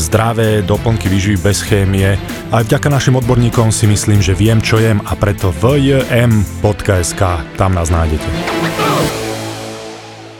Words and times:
zdravé 0.00 0.64
doplnky 0.64 1.12
výživy 1.12 1.36
bez 1.44 1.60
chémie. 1.60 2.16
Aj 2.48 2.64
vďaka 2.64 2.88
našim 2.88 3.20
odborníkom 3.20 3.68
si 3.68 3.84
myslím, 3.84 4.24
že 4.24 4.32
viem, 4.32 4.64
čo 4.64 4.80
jem 4.80 5.04
a 5.04 5.12
preto 5.12 5.52
vjm.sk, 5.52 7.22
tam 7.60 7.70
nás 7.76 7.92
nájdete. 7.92 8.28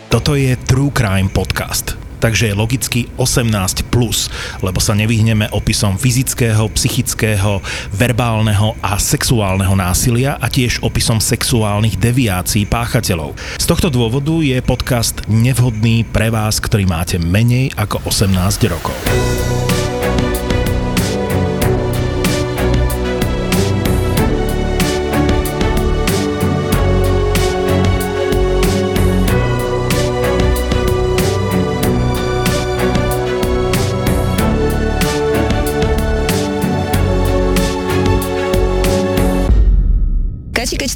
Toto 0.08 0.34
je 0.34 0.56
True 0.66 0.90
Crime 0.90 1.30
Podcast 1.30 2.00
takže 2.20 2.52
je 2.52 2.54
logicky 2.54 3.00
18+, 3.16 3.88
plus, 3.88 4.28
lebo 4.60 4.78
sa 4.78 4.92
nevyhneme 4.92 5.48
opisom 5.56 5.96
fyzického, 5.96 6.68
psychického, 6.76 7.64
verbálneho 7.96 8.76
a 8.84 9.00
sexuálneho 9.00 9.72
násilia 9.72 10.36
a 10.36 10.46
tiež 10.52 10.84
opisom 10.84 11.18
sexuálnych 11.18 11.96
deviácií 11.96 12.68
páchateľov. 12.68 13.34
Z 13.56 13.64
tohto 13.64 13.88
dôvodu 13.88 14.36
je 14.44 14.60
podcast 14.60 15.24
nevhodný 15.26 16.04
pre 16.04 16.28
vás, 16.28 16.60
ktorý 16.60 16.84
máte 16.84 17.16
menej 17.16 17.72
ako 17.74 18.04
18 18.04 18.68
rokov. 18.68 18.94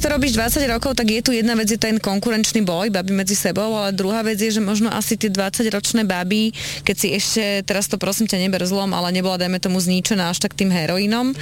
To 0.05 0.13
robíš 0.13 0.37
20 0.37 0.69
rokov, 0.69 0.93
tak 0.93 1.09
je 1.09 1.21
tu 1.25 1.33
jedna 1.33 1.57
vec, 1.57 1.65
je 1.65 1.81
ten 1.81 1.97
konkurenčný 1.97 2.61
boj, 2.61 2.93
baby 2.93 3.09
medzi 3.09 3.33
sebou, 3.33 3.73
ale 3.73 3.89
druhá 3.89 4.21
vec 4.21 4.37
je, 4.37 4.53
že 4.53 4.61
možno 4.61 4.93
asi 4.93 5.17
tie 5.17 5.33
20-ročné 5.33 6.05
baby, 6.05 6.53
keď 6.85 6.95
si 6.95 7.07
ešte, 7.09 7.65
teraz 7.65 7.89
to 7.89 7.97
prosím 7.97 8.29
ťa 8.29 8.37
neber 8.37 8.61
zlom, 8.69 8.93
ale 8.93 9.09
nebola, 9.09 9.41
dajme 9.41 9.57
tomu, 9.57 9.81
zničená 9.81 10.29
až 10.29 10.45
tak 10.45 10.53
tým 10.53 10.69
heroínom, 10.69 11.33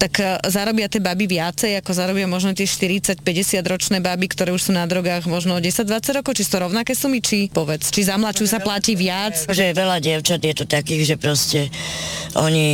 tak 0.00 0.16
e, 0.24 0.40
zarobia 0.48 0.88
tie 0.88 0.96
baby 0.96 1.28
viacej, 1.28 1.76
ako 1.84 1.92
zarobia 1.92 2.24
možno 2.24 2.56
tie 2.56 2.64
40-50 2.64 3.20
ročné 3.68 4.00
baby, 4.00 4.32
ktoré 4.32 4.48
už 4.48 4.64
sú 4.64 4.72
na 4.72 4.88
drogách 4.88 5.28
možno 5.28 5.60
10-20 5.60 6.16
rokov, 6.16 6.40
či 6.40 6.48
sú 6.48 6.56
to 6.56 6.64
rovnaké 6.64 6.96
sumy, 6.96 7.20
či 7.20 7.52
povedz, 7.52 7.92
či 7.92 8.00
za 8.00 8.16
sa 8.16 8.58
platí 8.64 8.96
viac? 8.96 9.44
Že 9.44 9.76
veľa 9.76 10.00
dievčat 10.00 10.40
je 10.40 10.54
tu 10.56 10.64
takých, 10.64 11.02
že 11.04 11.16
proste 11.20 11.68
oni 12.32 12.64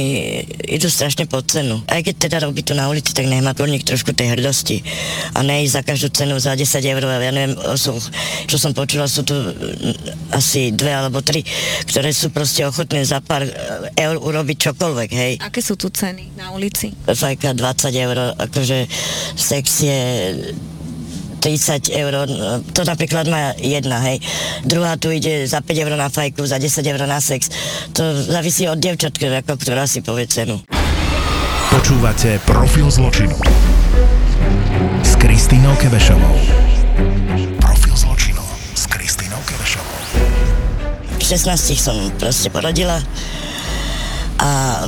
idú 0.71 0.87
strašne 0.87 1.27
pod 1.27 1.51
cenu. 1.51 1.83
Aj 1.91 1.99
keď 1.99 2.31
teda 2.31 2.47
robí 2.47 2.63
tu 2.63 2.79
na 2.79 2.87
ulici, 2.87 3.11
tak 3.11 3.27
nech 3.27 3.43
má 3.43 3.59
kurník 3.59 3.83
trošku 3.83 4.15
tej 4.15 4.39
hrdosti 4.39 4.87
a 5.33 5.41
neísť 5.41 5.73
za 5.73 5.83
každú 5.83 6.09
cenu 6.13 6.37
za 6.37 6.53
10 6.53 6.85
eur. 6.85 7.03
Ja 7.09 7.33
neviem, 7.33 7.57
sú, 7.77 7.97
čo 8.45 8.57
som 8.61 8.77
počula, 8.77 9.09
sú 9.09 9.25
tu 9.25 9.33
mm, 9.33 10.37
asi 10.37 10.73
dve 10.73 10.93
alebo 10.93 11.25
tri, 11.25 11.41
ktoré 11.89 12.13
sú 12.13 12.29
proste 12.29 12.69
ochotné 12.69 13.05
za 13.05 13.25
pár 13.25 13.49
eur 13.97 14.17
urobiť 14.21 14.57
čokoľvek, 14.71 15.11
hej. 15.13 15.33
Aké 15.41 15.65
sú 15.65 15.81
tu 15.81 15.89
ceny 15.89 16.37
na 16.37 16.53
ulici? 16.53 16.93
Fajka 17.09 17.57
20 17.57 17.93
eur, 17.97 18.17
akože 18.37 18.79
sex 19.37 19.65
je 19.89 20.01
30 21.43 21.91
eur, 21.91 22.13
no, 22.31 22.63
to 22.71 22.87
napríklad 22.87 23.27
má 23.27 23.57
jedna, 23.59 23.99
hej. 24.07 24.23
Druhá 24.63 24.95
tu 25.01 25.11
ide 25.11 25.49
za 25.49 25.65
5 25.65 25.75
eur 25.75 25.93
na 25.97 26.13
fajku, 26.13 26.45
za 26.47 26.61
10 26.61 26.85
eur 26.87 27.03
na 27.09 27.19
sex. 27.19 27.51
To 27.99 28.05
závisí 28.23 28.69
od 28.69 28.79
dievčatky, 28.79 29.27
ako 29.27 29.59
ktorá 29.59 29.89
si 29.89 30.05
povie 30.05 30.29
cenu. 30.31 30.61
Počúvate 31.73 32.37
Profil 32.45 32.93
zločinu 32.93 33.62
Kristínou 35.23 35.71
Kevešovou. 35.79 36.35
Profil 37.63 37.95
zločinu 37.95 38.43
s 38.75 38.91
Kristínou 38.91 39.39
Kevešovou. 39.47 39.99
V 41.15 41.23
16 41.23 41.79
som 41.79 41.95
proste 42.19 42.51
porodila 42.51 42.99
a 44.43 44.83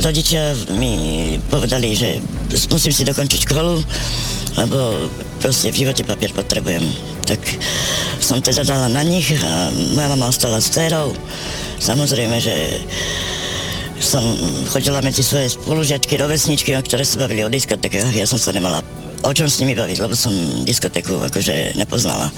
rodičia 0.00 0.56
mi 0.80 1.36
povedali, 1.52 1.92
že 1.92 2.24
musím 2.72 2.88
si 2.88 3.04
dokončiť 3.04 3.44
školu, 3.44 3.84
lebo 4.64 5.12
proste 5.44 5.68
v 5.68 5.84
živote 5.84 6.08
papier 6.08 6.32
potrebujem. 6.32 6.80
Tak 7.28 7.44
som 8.24 8.40
teda 8.40 8.64
dala 8.64 8.88
na 8.88 9.04
nich 9.04 9.28
a 9.44 9.68
moja 9.92 10.08
mama 10.08 10.32
ostala 10.32 10.56
s 10.56 10.72
dcerou. 10.72 11.12
Samozrejme, 11.84 12.40
že 12.40 12.80
som 14.00 14.24
chodila 14.72 15.04
medzi 15.04 15.20
svoje 15.20 15.52
spolužiačky, 15.52 16.16
rovesničky, 16.16 16.72
ktoré 16.72 17.04
sa 17.04 17.20
bavili 17.20 17.44
o 17.44 17.52
diskotekách. 17.52 18.16
Ja 18.16 18.24
som 18.24 18.40
sa 18.40 18.56
nemala 18.56 18.80
o 19.26 19.34
čom 19.34 19.50
s 19.50 19.58
nimi 19.58 19.74
baviť, 19.74 19.98
lebo 19.98 20.14
som 20.14 20.30
diskotéku 20.62 21.18
akože 21.18 21.74
nepoznala. 21.74 22.30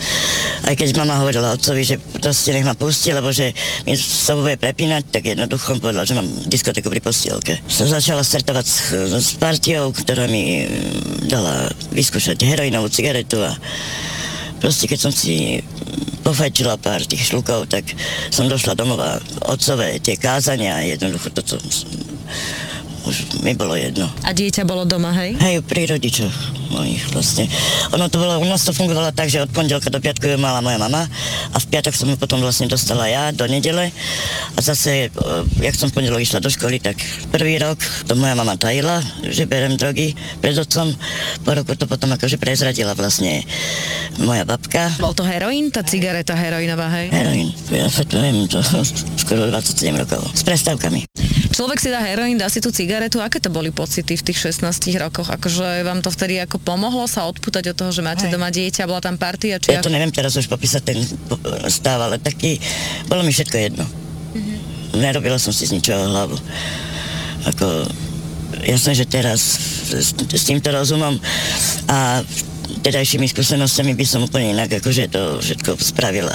Aj 0.65 0.73
keď 0.73 0.97
mama 0.97 1.21
hovorila 1.21 1.53
otcovi, 1.53 1.85
že 1.85 2.01
proste 2.01 2.57
nech 2.57 2.65
ma 2.65 2.73
pustí, 2.73 3.13
lebo 3.13 3.29
že 3.29 3.53
mi 3.85 3.93
sa 3.95 4.33
bude 4.33 4.57
prepínať, 4.57 5.13
tak 5.13 5.29
jednoducho 5.29 5.77
povedala, 5.85 6.09
že 6.09 6.17
mám 6.17 6.29
diskotéku 6.49 6.89
pri 6.89 7.05
postielke. 7.05 7.61
Som 7.69 7.93
začala 7.93 8.25
startovať 8.25 8.65
s, 8.65 8.77
s 9.13 9.31
partiou, 9.37 9.93
ktorá 9.93 10.25
mi 10.33 10.65
mm, 10.65 11.29
dala 11.29 11.69
vyskúšať 11.93 12.41
heroinovú 12.41 12.89
cigaretu 12.89 13.45
a 13.45 13.53
proste 14.65 14.89
keď 14.89 14.99
som 14.99 15.13
si 15.13 15.61
pofajčila 16.25 16.81
pár 16.81 17.05
tých 17.05 17.29
šlukov, 17.29 17.69
tak 17.69 17.85
som 18.33 18.49
došla 18.49 18.77
domov 18.77 19.01
a 19.01 19.21
otcové 19.49 20.01
tie 20.01 20.17
kázania 20.17 20.85
jednoducho 20.89 21.33
toto 21.33 21.61
už 23.07 23.43
mi 23.45 23.55
bolo 23.55 23.79
jedno. 23.79 24.09
A 24.27 24.35
dieťa 24.35 24.67
bolo 24.67 24.83
doma, 24.89 25.15
hej? 25.15 25.39
Hej, 25.39 25.63
pri 25.63 25.87
rodičoch 25.87 26.59
mojich 26.69 27.03
vlastne. 27.13 27.49
Ono 27.97 28.07
to 28.13 28.21
bolo, 28.21 28.41
u 28.41 28.47
nás 28.47 28.65
to 28.65 28.77
fungovalo 28.77 29.11
tak, 29.13 29.33
že 29.33 29.43
od 29.43 29.51
pondelka 29.51 29.89
do 29.89 30.01
piatku 30.01 30.29
ju 30.29 30.37
mala 30.37 30.61
moja 30.61 30.77
mama 30.77 31.09
a 31.53 31.57
v 31.57 31.67
piatok 31.69 31.97
som 31.97 32.09
ju 32.09 32.17
potom 32.21 32.41
vlastne 32.45 32.69
dostala 32.69 33.09
ja 33.09 33.33
do 33.33 33.49
nedele 33.49 33.89
a 34.55 34.59
zase, 34.61 35.09
jak 35.59 35.75
som 35.75 35.89
pondelok 35.89 36.23
išla 36.23 36.45
do 36.45 36.53
školy, 36.53 36.79
tak 36.79 37.01
prvý 37.33 37.57
rok 37.57 37.81
to 38.05 38.13
moja 38.15 38.37
mama 38.37 38.55
tajila, 38.61 39.01
že 39.25 39.49
berem 39.49 39.81
drogy 39.81 40.13
pred 40.45 40.57
otcom. 40.57 40.93
Po 41.43 41.51
roku 41.57 41.73
to 41.75 41.89
potom 41.89 42.13
akože 42.13 42.37
prezradila 42.37 42.93
vlastne 42.93 43.43
moja 44.21 44.45
babka. 44.45 44.93
Bol 45.01 45.17
to 45.17 45.25
heroín, 45.25 45.73
tá 45.73 45.81
cigareta 45.81 46.37
heroinová, 46.37 46.93
hej? 47.01 47.09
Heroín, 47.09 47.49
ja 47.73 47.89
sa 47.89 48.05
to 48.05 48.21
neviem, 48.21 48.45
to 48.45 48.61
skoro 49.23 49.49
27 49.49 50.05
rokov. 50.05 50.21
S 50.37 50.45
prestávkami. 50.45 51.09
Človek 51.59 51.83
si 51.83 51.91
dá 51.91 51.99
heroín, 51.99 52.39
dá 52.39 52.47
si 52.47 52.63
tú 52.63 52.71
cigaretu. 52.71 53.19
Aké 53.19 53.43
to 53.43 53.51
boli 53.51 53.75
pocity 53.75 54.15
v 54.15 54.23
tých 54.23 54.39
16 54.63 54.79
rokoch? 55.03 55.27
Akože 55.27 55.83
vám 55.83 56.07
to 56.07 56.15
vtedy 56.15 56.39
ako 56.39 56.63
pomohlo 56.63 57.11
sa 57.11 57.27
odputať 57.27 57.75
od 57.75 57.77
toho, 57.83 57.91
že 57.91 57.99
máte 57.99 58.31
Aj. 58.31 58.33
doma 58.33 58.47
dieťa, 58.47 58.87
bola 58.87 59.03
tam 59.03 59.19
partia? 59.19 59.59
Či 59.59 59.75
ja 59.75 59.83
to 59.83 59.91
neviem 59.91 60.15
teraz 60.15 60.39
už 60.39 60.47
popísať 60.47 60.83
ten 60.87 61.03
stav, 61.67 61.99
ale 61.99 62.23
taký, 62.23 62.63
bolo 63.11 63.27
mi 63.27 63.35
všetko 63.35 63.57
jedno. 63.59 63.83
Mm-hmm. 63.83 65.03
Nerobila 65.03 65.35
som 65.43 65.51
si 65.51 65.67
z 65.67 65.75
ničoho 65.75 65.99
hlavu. 65.99 66.39
Ako, 67.51 67.91
jasné, 68.63 68.95
že 68.95 69.11
teraz 69.11 69.43
s, 69.99 70.15
s 70.15 70.43
týmto 70.47 70.71
rozumom 70.71 71.19
a 71.91 72.23
tedajšími 72.87 73.27
skúsenostiami 73.35 73.99
by 73.99 74.07
som 74.07 74.23
úplne 74.23 74.55
inak 74.55 74.79
akože 74.79 75.11
to 75.11 75.43
všetko 75.43 75.75
spravila. 75.75 76.31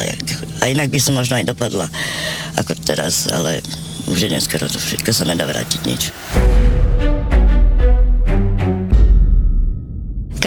A 0.60 0.64
inak 0.68 0.92
by 0.92 1.00
som 1.00 1.16
možno 1.16 1.40
aj 1.40 1.48
dopadla 1.48 1.88
ako 2.60 2.76
teraz, 2.84 3.32
ale 3.32 3.64
už 4.08 4.28
je 4.28 4.30
neskoro, 4.30 4.68
to 4.68 4.80
všetko 4.80 5.12
sa 5.14 5.24
nedá 5.28 5.48
vrátiť 5.48 5.82
nič. 5.88 6.02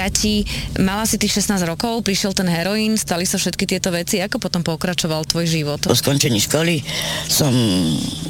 Kati, 0.06 0.46
mala 0.86 1.02
si 1.02 1.18
tých 1.18 1.42
16 1.42 1.66
rokov, 1.66 2.06
prišiel 2.06 2.30
ten 2.30 2.46
heroín, 2.46 2.94
stali 2.94 3.26
sa 3.26 3.42
všetky 3.42 3.66
tieto 3.66 3.90
veci. 3.90 4.22
Ako 4.22 4.38
potom 4.38 4.62
pokračoval 4.62 5.26
tvoj 5.26 5.50
život? 5.50 5.82
Po 5.82 5.98
skončení 5.98 6.38
školy 6.38 6.78
som 7.26 7.50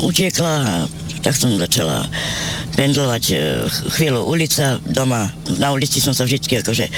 utiekla 0.00 0.54
a 0.64 0.74
tak 1.20 1.36
som 1.36 1.52
začala 1.60 2.08
pendlovať 2.80 3.24
e, 3.28 3.36
chvíľu 3.92 4.24
ulica, 4.24 4.80
doma. 4.88 5.28
Na 5.60 5.76
ulici 5.76 6.00
som 6.00 6.16
sa 6.16 6.24
vždy 6.24 6.64
akože 6.64 6.88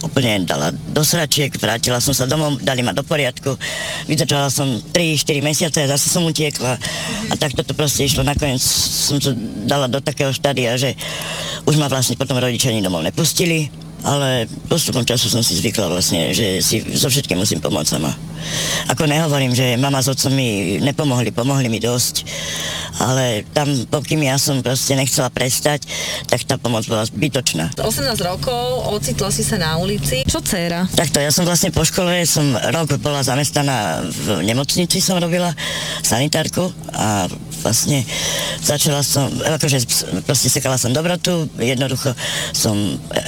úplne 0.00 0.48
dala 0.48 0.72
do 0.72 1.04
sračiek, 1.04 1.52
vrátila 1.52 2.00
som 2.00 2.16
sa 2.16 2.24
domov, 2.24 2.56
dali 2.64 2.80
ma 2.80 2.96
do 2.96 3.04
poriadku. 3.04 3.60
Vydržala 4.08 4.48
som 4.48 4.80
3-4 4.96 5.44
mesiace, 5.44 5.84
zase 5.84 6.08
som 6.08 6.24
utiekla. 6.24 6.80
A 7.28 7.34
takto 7.36 7.68
to 7.68 7.76
proste 7.76 8.08
išlo. 8.08 8.24
Nakoniec 8.24 8.64
som 8.64 9.20
to 9.20 9.36
dala 9.68 9.92
do 9.92 10.00
takého 10.00 10.32
štádia, 10.32 10.80
že 10.80 10.96
už 11.68 11.76
ma 11.76 11.92
vlastne 11.92 12.16
potom 12.16 12.40
rodičia 12.40 12.72
ani 12.72 12.80
domov 12.80 13.04
nepustili 13.04 13.81
ale 14.02 14.50
postupom 14.66 15.06
času 15.06 15.30
som 15.30 15.42
si 15.42 15.58
zvykla 15.58 15.86
vlastne, 15.86 16.34
že 16.34 16.58
si 16.58 16.82
so 16.94 17.06
všetkým 17.06 17.38
musím 17.38 17.62
pomôcť 17.62 17.88
sama. 17.98 18.10
Ako 18.90 19.06
nehovorím, 19.06 19.54
že 19.54 19.78
mama 19.78 20.02
s 20.02 20.10
otcom 20.10 20.34
mi 20.34 20.82
nepomohli, 20.82 21.30
pomohli 21.30 21.70
mi 21.70 21.78
dosť, 21.78 22.26
ale 22.98 23.46
tam, 23.54 23.70
pokým 23.86 24.26
ja 24.26 24.34
som 24.36 24.58
proste 24.60 24.98
nechcela 24.98 25.30
prestať, 25.30 25.86
tak 26.26 26.42
tá 26.42 26.58
pomoc 26.58 26.82
bola 26.90 27.06
zbytočná. 27.06 27.78
18 27.78 28.18
rokov, 28.26 28.90
ocitla 28.90 29.30
si 29.30 29.46
sa 29.46 29.62
na 29.62 29.78
ulici. 29.78 30.26
Čo 30.26 30.42
dcera? 30.42 30.90
Takto, 30.90 31.22
ja 31.22 31.30
som 31.30 31.46
vlastne 31.46 31.70
po 31.70 31.86
škole, 31.86 32.26
som 32.26 32.58
rok 32.74 32.98
bola 32.98 33.22
zamestnaná 33.22 34.02
v 34.02 34.42
nemocnici, 34.42 34.98
som 34.98 35.22
robila 35.22 35.54
sanitárku 36.02 36.74
a 36.90 37.30
vlastne 37.62 38.02
začala 38.60 39.00
som, 39.06 39.30
akože 39.30 39.86
proste 40.26 40.50
sekala 40.50 40.76
som 40.76 40.90
dobrotu, 40.90 41.46
jednoducho 41.56 42.12
som 42.52 42.74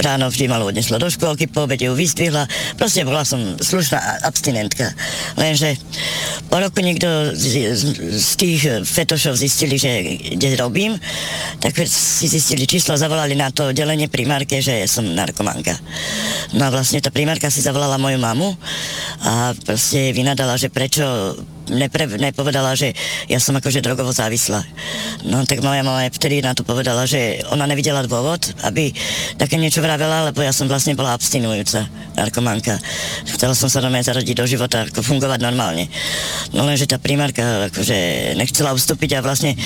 ráno 0.03 0.27
vždy 0.27 0.51
malú 0.51 0.69
odnesla 0.69 0.99
do 0.99 1.07
škôlky, 1.07 1.47
po 1.47 1.65
obede 1.65 1.87
ju 1.87 1.95
vyzdvihla, 1.95 2.45
proste 2.75 3.07
bola 3.07 3.23
som 3.23 3.39
slušná 3.57 4.21
abstinentka. 4.27 4.91
Lenže 5.39 5.79
po 6.51 6.59
roku 6.59 6.83
niekto 6.83 7.31
z, 7.33 7.73
z, 8.15 8.29
tých 8.35 8.61
fetošov 8.83 9.39
zistili, 9.39 9.79
že 9.79 9.91
kde 10.35 10.59
robím, 10.59 10.99
tak 11.63 11.79
si 11.87 12.27
zistili 12.27 12.67
číslo, 12.67 12.99
zavolali 12.99 13.33
na 13.33 13.49
to 13.49 13.71
delenie 13.71 14.11
primárke, 14.11 14.59
že 14.59 14.85
som 14.85 15.07
narkomanka. 15.07 15.73
No 16.53 16.67
a 16.67 16.73
vlastne 16.73 16.99
tá 16.99 17.09
primárka 17.09 17.47
si 17.47 17.63
zavolala 17.63 17.95
moju 17.95 18.19
mamu 18.19 18.49
a 19.23 19.55
proste 19.63 20.11
vynadala, 20.11 20.59
že 20.59 20.67
prečo 20.67 21.05
nepre, 21.69 22.05
nepovedala, 22.19 22.77
že 22.77 22.93
ja 23.29 23.41
som 23.41 23.57
akože 23.57 23.81
drogovo 23.81 24.11
závislá. 24.13 24.61
No 25.25 25.43
tak 25.47 25.61
moja 25.65 25.81
mama 25.81 26.05
vtedy 26.09 26.41
na 26.41 26.53
to 26.53 26.61
povedala, 26.61 27.09
že 27.09 27.41
ona 27.49 27.65
nevidela 27.65 28.05
dôvod, 28.05 28.41
aby 28.65 28.93
také 29.39 29.57
niečo 29.57 29.81
vravela, 29.81 30.29
lebo 30.29 30.41
ja 30.41 30.53
som 30.53 30.69
vlastne 30.69 30.93
bola 30.93 31.13
abstinujúca 31.15 31.87
narkomanka. 32.15 32.77
Chcela 33.27 33.57
som 33.57 33.67
sa 33.67 33.83
do 33.83 33.89
mňa 33.91 34.07
zaradiť 34.07 34.35
do 34.35 34.45
života, 34.47 34.87
ako 34.87 35.03
fungovať 35.03 35.39
normálne. 35.43 35.91
No 36.55 36.63
lenže 36.63 36.87
tá 36.87 37.01
primárka 37.01 37.67
akože 37.69 38.33
nechcela 38.39 38.71
ustúpiť 38.71 39.19
a 39.19 39.25
vlastne 39.25 39.57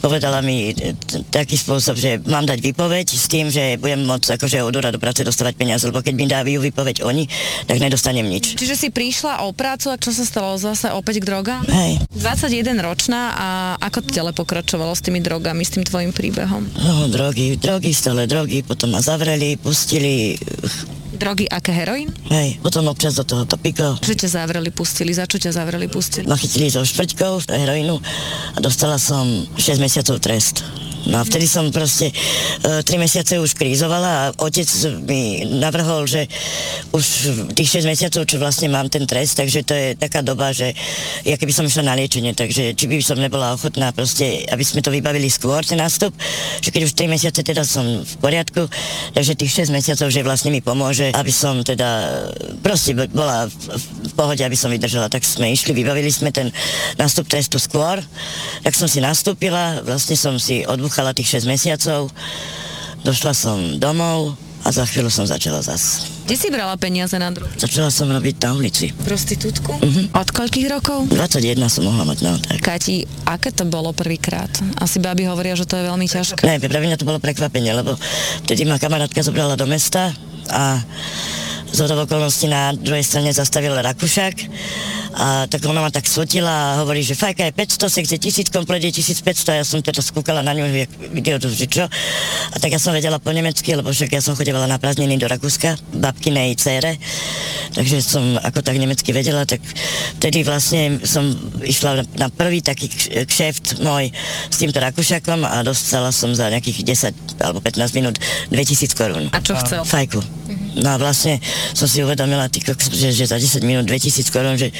povedala 0.00 0.40
mi 0.40 0.72
taký 1.28 1.60
spôsob, 1.60 1.96
že 1.98 2.22
mám 2.24 2.48
dať 2.48 2.58
výpoveď 2.64 3.06
s 3.06 3.26
tým, 3.28 3.52
že 3.52 3.76
budem 3.76 4.06
môcť 4.08 4.40
akože 4.40 4.64
od 4.64 4.74
úradu 4.74 4.96
práce 4.96 5.20
dostávať 5.20 5.54
peniaze, 5.60 5.84
lebo 5.84 6.00
keď 6.00 6.14
mi 6.16 6.26
dávajú 6.26 6.58
výpoveď 6.72 7.04
oni, 7.04 7.28
tak 7.68 7.82
nedostanem 7.82 8.24
nič. 8.24 8.56
Čiže 8.56 8.76
si 8.76 8.88
prišla 8.88 9.44
o 9.44 9.52
prácu 9.52 9.92
a 9.92 10.00
čo 10.00 10.10
sa 10.14 10.24
stalo 10.24 10.56
zase 10.56 10.88
opäť 10.92 11.20
k 11.20 11.28
drogám? 11.40 11.64
Hej. 11.72 12.04
21 12.12 12.84
ročná 12.84 13.32
a 13.32 13.48
ako 13.80 14.04
to 14.04 14.12
ďalej 14.12 14.36
pokračovalo 14.36 14.92
s 14.92 15.00
tými 15.00 15.24
drogami, 15.24 15.64
s 15.64 15.72
tým 15.72 15.88
tvojim 15.88 16.12
príbehom? 16.12 16.68
No, 16.84 17.08
drogy, 17.08 17.56
drogy, 17.56 17.96
stále 17.96 18.28
drogy, 18.28 18.60
potom 18.60 18.92
ma 18.92 19.00
zavreli, 19.00 19.56
pustili, 19.56 20.36
Drogy, 21.16 21.48
aké 21.48 21.72
heroín? 21.72 22.08
hej, 22.32 22.60
potom 22.60 22.88
občas 22.88 23.12
do 23.16 23.24
toho 23.24 23.44
topiko. 23.44 23.96
Že 24.00 24.24
ťa 24.24 24.28
zavreli, 24.40 24.68
pustili, 24.72 25.12
za 25.12 25.24
čo 25.24 25.36
ťa 25.36 25.52
zavreli, 25.52 25.84
pustili? 25.88 26.24
Ma 26.24 26.36
chytili 26.36 26.68
so 26.68 26.80
štvrťkou 26.80 27.44
heroínu 27.44 27.96
a 28.52 28.58
dostala 28.60 28.96
som 28.96 29.24
6 29.56 29.80
mesiacov 29.80 30.16
trest. 30.20 30.64
No 31.08 31.20
a 31.20 31.22
vtedy 31.24 31.48
som 31.48 31.72
proste 31.72 32.12
e, 32.12 32.84
3 32.84 33.00
mesiace 33.00 33.40
už 33.40 33.56
krízovala 33.56 34.10
a 34.10 34.24
otec 34.36 34.68
mi 35.08 35.48
navrhol, 35.48 36.04
že 36.04 36.28
už 36.92 37.04
tých 37.56 37.80
6 37.80 37.88
mesiacov, 37.88 38.28
čo 38.28 38.36
vlastne 38.36 38.68
mám 38.68 38.92
ten 38.92 39.08
trest, 39.08 39.40
takže 39.40 39.64
to 39.64 39.72
je 39.72 39.88
taká 39.96 40.20
doba, 40.20 40.52
že 40.52 40.76
ja 41.24 41.40
keby 41.40 41.52
som 41.54 41.64
išla 41.64 41.88
na 41.88 41.96
liečenie, 41.96 42.36
takže 42.36 42.76
či 42.76 42.84
by 42.84 43.00
som 43.00 43.16
nebola 43.16 43.56
ochotná 43.56 43.94
proste, 43.96 44.44
aby 44.52 44.60
sme 44.60 44.84
to 44.84 44.92
vybavili 44.92 45.32
skôr, 45.32 45.64
ten 45.64 45.80
nástup, 45.80 46.12
že 46.60 46.68
keď 46.68 46.82
už 46.84 46.92
3 46.92 47.14
mesiace 47.16 47.40
teda 47.40 47.64
som 47.64 48.04
v 48.04 48.14
poriadku, 48.20 48.68
takže 49.16 49.38
tých 49.40 49.68
6 49.68 49.72
mesiacov, 49.72 50.12
že 50.12 50.20
vlastne 50.20 50.52
mi 50.52 50.60
pomôže, 50.60 51.16
aby 51.16 51.32
som 51.32 51.64
teda 51.64 52.20
proste 52.60 52.92
bola 52.92 53.48
v, 53.48 53.54
v 53.80 54.12
pohode, 54.12 54.42
aby 54.44 54.56
som 54.58 54.68
vydržala, 54.68 55.08
tak 55.08 55.24
sme 55.24 55.48
išli, 55.54 55.72
vybavili 55.72 56.12
sme 56.12 56.28
ten 56.28 56.52
nástup 57.00 57.24
trestu 57.24 57.56
skôr, 57.56 58.02
tak 58.60 58.76
som 58.76 58.90
si 58.90 59.00
nastúpila, 59.00 59.80
vlastne 59.86 60.18
som 60.18 60.36
si 60.36 60.62
odbuchala 60.90 61.14
tých 61.14 61.38
6 61.38 61.46
mesiacov, 61.46 62.10
došla 63.06 63.30
som 63.30 63.78
domov 63.78 64.34
a 64.66 64.74
za 64.74 64.82
chvíľu 64.82 65.06
som 65.06 65.22
začala 65.22 65.62
zas. 65.62 66.02
Kde 66.26 66.34
si 66.34 66.50
brala 66.50 66.74
peniaze 66.74 67.14
na 67.14 67.30
drogy? 67.30 67.62
Začala 67.62 67.94
som 67.94 68.10
robiť 68.10 68.42
na 68.42 68.58
ulici. 68.58 68.90
Prostitútku? 69.06 69.70
Mhm. 69.78 70.10
Od 70.10 70.28
koľkých 70.34 70.66
rokov? 70.66 71.06
21 71.14 71.70
som 71.70 71.86
mohla 71.86 72.02
mať, 72.02 72.26
no 72.26 72.34
tak. 72.42 72.58
Kati, 72.58 73.06
aké 73.22 73.54
to 73.54 73.70
bolo 73.70 73.94
prvýkrát? 73.94 74.50
Asi 74.82 74.98
baby 74.98 75.30
hovoria, 75.30 75.54
že 75.54 75.62
to 75.62 75.78
je 75.78 75.86
veľmi 75.86 76.10
ťažké. 76.10 76.42
Ne, 76.42 76.58
pre 76.58 76.82
mňa 76.82 76.98
to 76.98 77.06
bolo 77.06 77.22
prekvapenie, 77.22 77.70
lebo 77.70 77.94
vtedy 78.42 78.66
ma 78.66 78.82
kamarátka 78.82 79.22
zobrala 79.22 79.54
do 79.54 79.70
mesta 79.70 80.10
a 80.50 80.82
z 81.70 81.78
okolností 81.86 82.50
na 82.50 82.74
druhej 82.74 83.04
strane 83.06 83.30
zastavil 83.30 83.74
Rakušák 83.78 84.36
a 85.14 85.46
tak 85.46 85.62
ona 85.66 85.82
ma 85.82 85.90
tak 85.90 86.06
sotila 86.06 86.50
a 86.50 86.76
hovorí, 86.82 87.02
že 87.02 87.18
fajka 87.18 87.50
je 87.50 87.52
500, 87.52 87.96
sex 87.98 88.04
je 88.14 88.18
1000, 88.18 88.54
komplet 88.54 88.82
je 88.82 88.94
1500 88.94 89.50
a 89.50 89.54
ja 89.62 89.64
som 89.66 89.82
teda 89.82 90.02
skúkala 90.02 90.42
na 90.42 90.54
ňu, 90.54 90.66
jak 90.70 90.90
idiotu, 91.14 91.50
že 91.50 91.66
čo. 91.66 91.84
A 92.50 92.56
tak 92.62 92.74
ja 92.74 92.78
som 92.78 92.94
vedela 92.94 93.18
po 93.18 93.34
nemecky, 93.34 93.74
lebo 93.74 93.90
však 93.90 94.10
ja 94.14 94.22
som 94.22 94.38
chodevala 94.38 94.70
na 94.70 94.78
prázdniny 94.78 95.18
do 95.18 95.26
Rakúska, 95.26 95.78
babkinej 95.98 96.54
cére, 96.58 96.98
takže 97.74 98.02
som 98.02 98.38
ako 98.38 98.62
tak 98.62 98.78
nemecky 98.78 99.10
vedela, 99.10 99.42
tak 99.46 99.62
vtedy 100.22 100.46
vlastne 100.46 101.02
som 101.02 101.26
išla 101.62 102.06
na 102.18 102.30
prvý 102.30 102.62
taký 102.62 102.86
kš- 102.90 103.26
kšeft 103.26 103.66
môj 103.82 104.14
s 104.50 104.56
týmto 104.58 104.78
Rakúšakom 104.78 105.42
a 105.42 105.62
dostala 105.66 106.14
som 106.14 106.34
za 106.34 106.50
nejakých 106.50 106.86
10 107.38 107.42
alebo 107.42 107.58
15 107.62 107.98
minút 107.98 108.16
2000 108.54 108.94
korún. 108.94 109.26
A 109.34 109.38
čo 109.42 109.54
chcel? 109.58 109.82
Fajku. 109.82 110.22
No 110.78 110.94
a 110.94 110.96
vlastne 111.02 111.42
som 111.72 111.86
si 111.86 112.02
uvedomila, 112.04 112.46
ty, 112.52 112.60
že, 112.64 113.14
že 113.14 113.24
za 113.26 113.38
10 113.38 113.62
minút 113.64 113.86
2000 113.88 114.34
korún, 114.34 114.56
že 114.56 114.72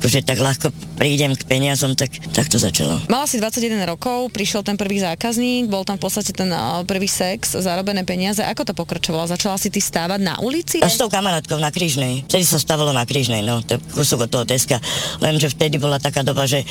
akože 0.00 0.24
tak 0.24 0.38
ľahko 0.40 0.72
prídem 0.96 1.36
k 1.36 1.42
peniazom, 1.44 1.92
tak, 1.94 2.10
tak 2.32 2.48
to 2.48 2.56
začalo. 2.56 3.02
Mala 3.06 3.28
si 3.28 3.38
21 3.38 3.84
rokov, 3.86 4.32
prišiel 4.32 4.64
ten 4.64 4.74
prvý 4.74 5.02
zákazník, 5.02 5.68
bol 5.68 5.84
tam 5.84 6.00
v 6.00 6.02
podstate 6.08 6.32
ten 6.32 6.48
uh, 6.50 6.82
prvý 6.82 7.06
sex, 7.06 7.56
zarobené 7.56 8.02
peniaze. 8.02 8.40
Ako 8.42 8.64
to 8.64 8.72
pokračovalo? 8.72 9.28
Začala 9.28 9.60
si 9.60 9.68
ty 9.68 9.78
stávať 9.78 10.20
na 10.22 10.34
ulici? 10.40 10.80
A 10.80 10.88
s 10.88 10.98
tou 10.98 11.12
kamarátkou 11.12 11.60
na 11.60 11.68
Krížnej. 11.70 12.24
Vtedy 12.26 12.44
sa 12.46 12.56
stávalo 12.56 12.90
na 12.96 13.04
Krížnej, 13.04 13.44
no, 13.44 13.60
to 13.62 13.76
kúsok 13.92 14.26
od 14.26 14.30
toho 14.32 14.44
deska. 14.48 14.80
Lenže 15.20 15.52
vtedy 15.52 15.76
bola 15.76 16.00
taká 16.00 16.24
doba, 16.24 16.48
že 16.48 16.64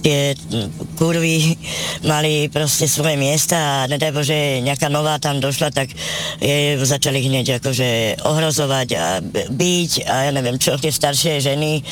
tie 0.00 0.34
mm, 0.34 0.96
kurvy 0.96 1.58
mali 2.06 2.46
proste 2.48 2.86
svoje 2.86 3.18
miesta 3.18 3.84
a 3.84 3.90
nedaj 3.90 4.12
Bože, 4.14 4.62
nejaká 4.62 4.86
nová 4.92 5.18
tam 5.18 5.42
došla, 5.42 5.74
tak 5.74 5.90
je 6.38 6.78
začali 6.80 7.24
hneď 7.26 7.58
akože 7.58 8.22
ohrozovať 8.22 8.88
a 8.96 9.04
byť 9.50 9.92
a 10.08 10.14
ja 10.28 10.30
neviem 10.30 10.56
čo, 10.56 10.78
tie 10.78 10.94
staršie 10.94 11.42
ženy 11.42 11.82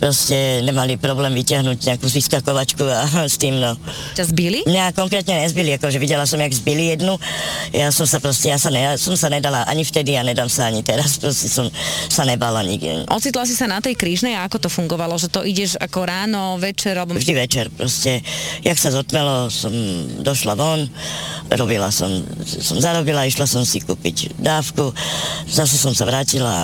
proste 0.00 0.64
nemali 0.64 0.98
problém 0.98 1.30
vyťahnuť 1.36 1.78
nejakú 1.84 2.06
vyskakovačku 2.08 2.84
a 2.88 3.04
s 3.32 3.36
tým, 3.38 3.60
no. 3.60 3.76
Ťa 4.18 4.24
zbili? 4.32 4.66
Mňa 4.66 4.96
konkrétne 4.96 5.44
nezbili, 5.44 5.76
akože 5.76 6.00
videla 6.00 6.24
som, 6.24 6.40
jak 6.40 6.50
zbili 6.50 6.96
jednu. 6.96 7.20
Ja 7.70 7.92
som 7.94 8.08
sa 8.08 8.18
proste, 8.18 8.50
ja 8.50 8.58
sa, 8.58 8.72
ne, 8.72 8.80
ja 8.80 8.92
som 8.96 9.14
sa 9.14 9.28
nedala 9.28 9.68
ani 9.68 9.84
vtedy 9.84 10.16
a 10.18 10.24
nedám 10.24 10.48
sa 10.48 10.72
ani 10.72 10.80
teraz, 10.80 11.20
proste 11.20 11.46
som 11.46 11.68
sa 12.08 12.24
nebala 12.24 12.64
nikde. 12.64 13.04
Ocitla 13.12 13.44
si 13.44 13.54
sa 13.54 13.68
na 13.68 13.78
tej 13.78 13.94
krížnej 13.94 14.34
a 14.34 14.48
ako 14.48 14.66
to 14.66 14.68
fungovalo? 14.72 15.20
Že 15.20 15.28
to 15.30 15.40
ideš 15.44 15.76
ako 15.76 16.08
ráno, 16.08 16.56
večer, 16.56 16.96
alebo... 16.96 17.14
Vždy 17.14 17.34
večer, 17.36 17.66
proste, 17.68 18.24
jak 18.64 18.78
sa 18.80 18.88
zotmelo, 18.88 19.52
som 19.52 19.72
došla 20.24 20.54
von, 20.56 20.88
robila 21.52 21.92
som, 21.92 22.08
som 22.44 22.80
zarobila, 22.80 23.28
išla 23.28 23.44
som 23.44 23.62
si 23.66 23.84
kúpiť 23.84 24.40
dávku, 24.40 24.94
zase 25.48 25.76
som 25.76 25.92
sa 25.92 26.08
vrátila 26.08 26.63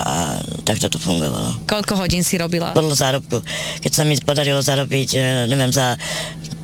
takto 0.65 0.87
to 0.91 0.97
fungovalo. 0.97 1.55
Koľko 1.65 1.97
hodín 1.99 2.21
si 2.25 2.37
robila? 2.37 2.73
Podľa 2.73 2.95
zárobku. 2.95 3.41
Keď 3.81 3.91
sa 3.91 4.03
mi 4.03 4.17
podarilo 4.21 4.59
zarobiť, 4.61 5.09
eh, 5.15 5.23
neviem, 5.47 5.71
za 5.71 5.97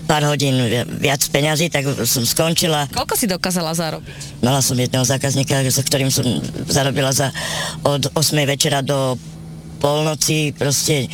pár 0.08 0.24
hodín 0.24 0.56
vi- 0.56 0.88
viac 1.04 1.20
peňazí, 1.28 1.68
tak 1.68 1.84
som 2.08 2.24
skončila. 2.24 2.88
Koľko 2.96 3.14
si 3.20 3.28
dokázala 3.28 3.76
zarobiť? 3.76 4.40
Mala 4.40 4.64
som 4.64 4.80
jedného 4.80 5.04
zákazníka, 5.04 5.60
sa 5.68 5.84
ktorým 5.84 6.08
som 6.08 6.24
zarobila 6.72 7.12
za 7.12 7.36
od 7.84 8.08
8 8.16 8.48
večera 8.48 8.80
do 8.80 9.20
polnoci 9.78 10.56
proste 10.58 11.06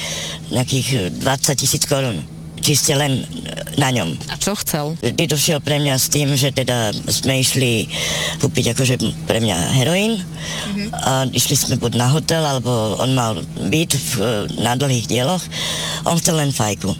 nejakých 0.53 1.20
20 1.20 1.58
tisíc 1.58 1.84
korún. 1.89 2.33
Čiste 2.63 2.96
len 2.96 3.27
na 3.75 3.91
ňom. 3.91 4.15
A 4.32 4.39
čo 4.39 4.55
chcel? 4.55 4.96
Vždy 5.03 5.27
došiel 5.27 5.60
pre 5.60 5.84
mňa 5.84 6.00
s 6.00 6.08
tým, 6.08 6.32
že 6.39 6.55
teda 6.55 6.96
sme 7.12 7.43
išli 7.43 7.91
kúpiť 8.39 8.72
akože 8.72 8.96
pre 9.27 9.43
mňa 9.43 9.58
heroín 9.84 10.24
a 11.03 11.27
išli 11.27 11.60
sme 11.60 11.75
buď 11.75 12.00
na 12.00 12.08
hotel, 12.08 12.39
alebo 12.39 12.96
on 13.03 13.12
mal 13.12 13.43
byt 13.67 13.91
v, 13.91 14.12
na 14.63 14.79
dlhých 14.79 15.12
dieloch. 15.12 15.43
On 16.08 16.15
chcel 16.15 16.39
len 16.39 16.55
fajku. 16.55 16.96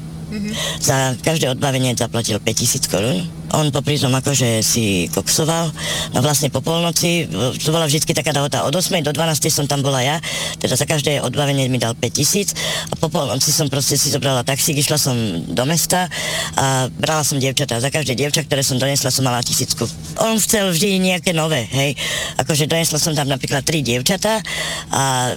Za 0.82 1.14
každé 1.22 1.54
odbavenie 1.54 1.94
zaplatil 1.96 2.42
5000 2.42 2.92
korún 2.92 3.24
On 3.54 3.70
popri 3.70 4.02
tom 4.02 4.14
akože 4.18 4.66
si 4.66 5.08
koksoval, 5.14 5.70
no 6.14 6.20
vlastne 6.26 6.50
po 6.50 6.60
polnoci, 6.66 7.30
to 7.62 7.70
bola 7.70 7.86
vždy 7.86 8.14
taká 8.14 8.34
dohoda 8.34 8.66
od 8.66 8.74
8 8.74 9.06
do 9.06 9.14
12 9.14 9.54
som 9.54 9.66
tam 9.70 9.86
bola 9.86 10.02
ja, 10.02 10.18
teda 10.58 10.74
za 10.74 10.90
každé 10.90 11.22
odbavenie 11.22 11.70
mi 11.70 11.78
dal 11.78 11.94
5 11.94 12.10
tisíc 12.10 12.58
a 12.90 12.98
po 12.98 13.14
polnoci 13.14 13.54
som 13.54 13.70
proste 13.70 13.94
si 13.94 14.10
zobrala 14.10 14.42
taxík, 14.42 14.82
išla 14.82 14.98
som 14.98 15.16
do 15.46 15.64
mesta 15.70 16.10
a 16.58 16.90
brala 16.90 17.22
som 17.22 17.38
dievčatá. 17.38 17.78
Za 17.78 17.94
každé 17.94 18.18
dievča, 18.18 18.46
ktoré 18.46 18.66
som 18.66 18.82
donesla, 18.82 19.14
som 19.14 19.26
mala 19.26 19.46
tisícku. 19.46 19.86
On 20.18 20.36
chcel 20.42 20.74
vždy 20.74 20.98
nejaké 20.98 21.32
nové, 21.32 21.70
hej. 21.70 21.94
Akože 22.42 22.66
donesla 22.66 22.98
som 22.98 23.14
tam 23.14 23.30
napríklad 23.30 23.62
tri 23.62 23.86
dievčatá 23.86 24.42
a 24.90 25.34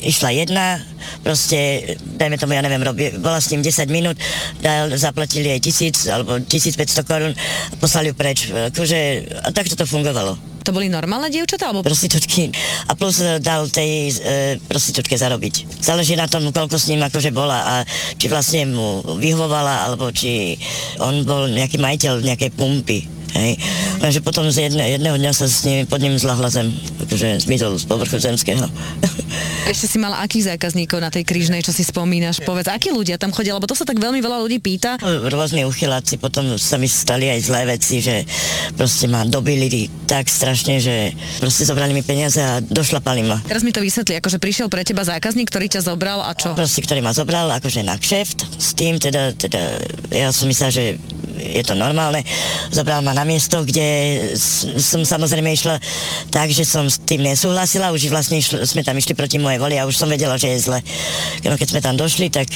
išla 0.00 0.32
jedna, 0.32 0.80
proste, 1.20 1.92
dajme 2.16 2.40
tomu, 2.40 2.56
ja 2.56 2.64
neviem, 2.64 2.80
robí, 2.80 3.12
bola 3.20 3.42
s 3.42 3.52
ním 3.52 3.60
10 3.60 3.92
minút, 3.92 4.16
dal, 4.64 4.92
zaplatili 4.96 5.52
jej 5.52 5.60
tisíc 5.60 5.96
alebo 6.08 6.40
1500 6.40 7.04
korún 7.04 7.32
poslali 7.76 8.10
ju 8.10 8.14
preč. 8.16 8.48
Akože, 8.48 8.98
a 9.44 9.48
takto 9.52 9.76
to 9.76 9.84
fungovalo. 9.84 10.52
To 10.62 10.70
boli 10.70 10.86
normálne 10.86 11.26
dievčatá? 11.26 11.74
Alebo... 11.74 11.82
Prostitútky. 11.82 12.54
A 12.86 12.94
plus 12.94 13.18
e, 13.18 13.42
dal 13.42 13.66
tej 13.66 14.14
e, 14.14 14.62
prostitútke 14.70 15.18
zarobiť. 15.18 15.82
Záleží 15.82 16.14
na 16.14 16.30
tom, 16.30 16.54
koľko 16.54 16.78
s 16.78 16.86
ním 16.86 17.02
akože 17.02 17.34
bola 17.34 17.58
a 17.58 17.74
či 18.14 18.30
vlastne 18.30 18.70
mu 18.70 19.02
vyhovovala, 19.18 19.90
alebo 19.90 20.14
či 20.14 20.54
on 21.02 21.26
bol 21.26 21.50
nejaký 21.50 21.82
majiteľ 21.82 22.22
nejakej 22.22 22.50
pumpy. 22.54 23.21
Hej. 23.32 23.56
Lenže 24.04 24.20
potom 24.20 24.44
z 24.52 24.68
jedne, 24.68 24.84
jedného 24.84 25.16
dňa 25.16 25.32
sa 25.32 25.48
s 25.48 25.64
ním, 25.64 25.88
pod 25.88 26.04
ním 26.04 26.20
zlahla 26.20 26.52
zem, 26.52 26.68
akože 27.08 27.48
zmizol 27.48 27.80
z 27.80 27.84
povrchu 27.88 28.20
zemského. 28.20 28.68
Ešte 29.72 29.86
si 29.88 29.96
mala 29.96 30.20
akých 30.20 30.56
zákazníkov 30.56 30.98
na 31.00 31.08
tej 31.08 31.24
krížnej, 31.24 31.64
čo 31.64 31.72
si 31.72 31.86
spomínaš? 31.86 32.44
Povedz, 32.44 32.68
akí 32.68 32.92
ľudia 32.92 33.16
tam 33.16 33.32
chodia, 33.32 33.56
lebo 33.56 33.64
to 33.64 33.78
sa 33.78 33.88
tak 33.88 33.96
veľmi 33.96 34.20
veľa 34.20 34.44
ľudí 34.44 34.58
pýta. 34.60 35.00
Rôzne 35.32 35.64
uchyláci, 35.64 36.20
potom 36.20 36.58
sa 36.60 36.76
mi 36.76 36.90
stali 36.90 37.30
aj 37.32 37.40
zlé 37.40 37.62
veci, 37.64 38.04
že 38.04 38.26
proste 38.76 39.08
ma 39.08 39.24
dobili 39.24 39.88
tak 40.04 40.28
strašne, 40.28 40.82
že 40.82 41.16
proste 41.40 41.64
zobrali 41.64 41.96
mi 41.96 42.04
peniaze 42.04 42.42
a 42.42 42.60
došlapali 42.60 43.22
ma. 43.24 43.40
Teraz 43.48 43.64
mi 43.64 43.72
to 43.72 43.80
vysvetli, 43.80 44.20
akože 44.20 44.36
prišiel 44.42 44.68
pre 44.68 44.84
teba 44.84 45.06
zákazník, 45.06 45.48
ktorý 45.48 45.72
ťa 45.72 45.88
zobral 45.88 46.20
a 46.20 46.36
čo? 46.36 46.52
Proste, 46.52 46.84
ktorý 46.84 47.00
ma 47.00 47.16
zobral 47.16 47.48
akože 47.48 47.80
na 47.80 47.96
kšeft, 47.96 48.60
s 48.60 48.76
tým 48.76 49.00
teda, 49.00 49.32
teda 49.32 49.80
ja 50.12 50.28
som 50.34 50.50
myslel, 50.50 50.70
že 50.74 50.84
je 51.42 51.62
to 51.66 51.74
normálne. 51.74 52.22
Zobral 52.70 53.02
ma 53.02 53.10
na 53.10 53.26
miesto, 53.26 53.66
kde 53.66 53.84
som 54.78 55.02
samozrejme 55.02 55.50
išla 55.52 55.76
tak, 56.30 56.54
že 56.54 56.62
som 56.62 56.86
s 56.86 57.02
tým 57.02 57.26
nesúhlasila, 57.26 57.90
už 57.90 58.08
vlastne 58.08 58.38
išlo, 58.38 58.62
sme 58.62 58.86
tam 58.86 58.96
išli 58.96 59.18
proti 59.18 59.42
mojej 59.42 59.58
voli 59.58 59.76
a 59.76 59.86
už 59.86 59.98
som 59.98 60.08
vedela, 60.08 60.38
že 60.38 60.54
je 60.54 60.64
zle. 60.70 60.78
No, 61.42 61.58
keď 61.58 61.68
sme 61.74 61.80
tam 61.84 61.98
došli, 61.98 62.30
tak 62.30 62.46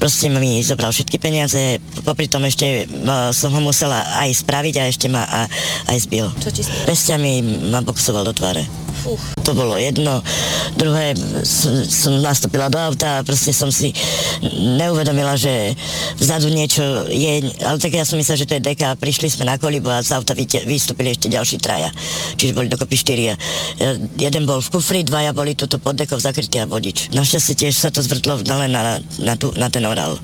proste 0.00 0.32
mi 0.32 0.64
zobral 0.64 0.90
všetky 0.90 1.20
peniaze, 1.20 1.78
popri 2.02 2.26
tom 2.26 2.48
ešte 2.48 2.88
ma, 3.04 3.30
som 3.36 3.52
ho 3.52 3.60
musela 3.60 4.00
aj 4.24 4.42
spraviť 4.42 4.74
a 4.80 4.88
ešte 4.88 5.06
ma 5.12 5.22
a, 5.28 5.40
aj 5.92 5.98
zbil. 6.08 6.26
Čo 6.40 6.50
ti 6.50 6.62
Pestiami 6.86 7.68
ma 7.70 7.84
boxoval 7.84 8.24
do 8.26 8.32
tváre. 8.32 8.89
Uh. 9.06 9.20
To 9.44 9.52
bolo 9.56 9.74
jedno. 9.80 10.20
Druhé, 10.76 11.16
som, 11.42 11.72
som 11.84 12.12
nastúpila 12.20 12.68
do 12.68 12.78
auta 12.78 13.20
a 13.20 13.24
proste 13.26 13.50
som 13.50 13.72
si 13.72 13.90
neuvedomila, 14.78 15.34
že 15.34 15.74
vzadu 16.20 16.52
niečo 16.52 16.82
je, 17.10 17.50
ale 17.64 17.78
tak 17.80 17.96
ja 17.96 18.04
som 18.04 18.20
myslela, 18.20 18.40
že 18.40 18.48
to 18.48 18.56
je 18.56 18.62
deka 18.62 18.92
a 18.92 18.98
prišli 18.98 19.32
sme 19.32 19.48
na 19.48 19.56
kolibu 19.56 19.90
a 19.90 20.04
z 20.04 20.14
auta 20.14 20.36
vystúpili 20.66 21.12
ešte 21.12 21.32
ďalší 21.32 21.56
traja. 21.58 21.90
Čiže 22.36 22.56
boli 22.56 22.68
dokopy 22.70 22.96
štyria. 22.96 23.34
Jeden 24.20 24.44
bol 24.44 24.60
v 24.60 24.68
kufri, 24.70 25.00
dvaja 25.02 25.32
boli 25.32 25.56
tuto 25.56 25.80
pod 25.80 25.96
dekou 25.96 26.20
zakrytí 26.20 26.60
a 26.60 26.68
vodič. 26.68 27.10
Našťastie 27.16 27.54
tiež 27.66 27.74
sa 27.74 27.88
to 27.88 28.04
zvrtlo 28.04 28.44
len 28.44 28.70
na, 28.70 29.00
na, 29.22 29.34
tu, 29.34 29.50
na 29.56 29.72
ten 29.72 29.82
oral. 29.88 30.20